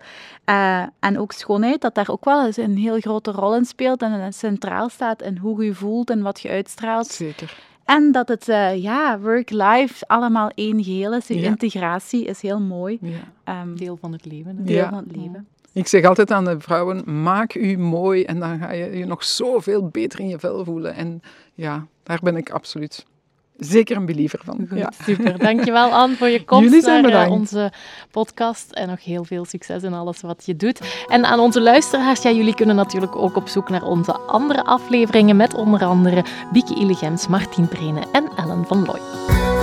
[0.99, 4.33] En ook schoonheid, dat daar ook wel eens een heel grote rol in speelt en
[4.33, 7.07] centraal staat in hoe je voelt en wat je uitstraalt.
[7.07, 7.57] Zeker.
[7.87, 11.25] En dat het, eh, ja, work-life allemaal één geheel is.
[11.25, 11.47] Die Ja.
[11.47, 12.97] integratie is heel mooi.
[13.01, 13.17] Ja.
[13.43, 14.57] Ehm, Deel van het leven.
[14.57, 14.63] hè.
[14.63, 14.89] deel Ja.
[14.89, 15.47] van het leven.
[15.73, 19.23] Ik zeg altijd aan de vrouwen, maak u mooi en dan ga je je nog
[19.23, 20.93] zoveel beter in je vel voelen.
[20.95, 21.21] En
[21.53, 23.05] ja, daar ben ik absoluut
[23.57, 24.65] zeker een believer van.
[24.69, 24.91] Goed, Ja.
[25.03, 25.37] super.
[25.39, 27.71] Dankjewel Anne voor je komst Jullie zijn naar eh, onze
[28.11, 31.05] podcast en nog heel veel succes in alles wat je doet.
[31.07, 35.35] En aan onze luisteraars, ja, jullie kunnen natuurlijk ook op zoek naar onze andere afleveringen
[35.35, 39.56] met onder andere Bieke Illegems, Martien Brene en Ellen van Looy.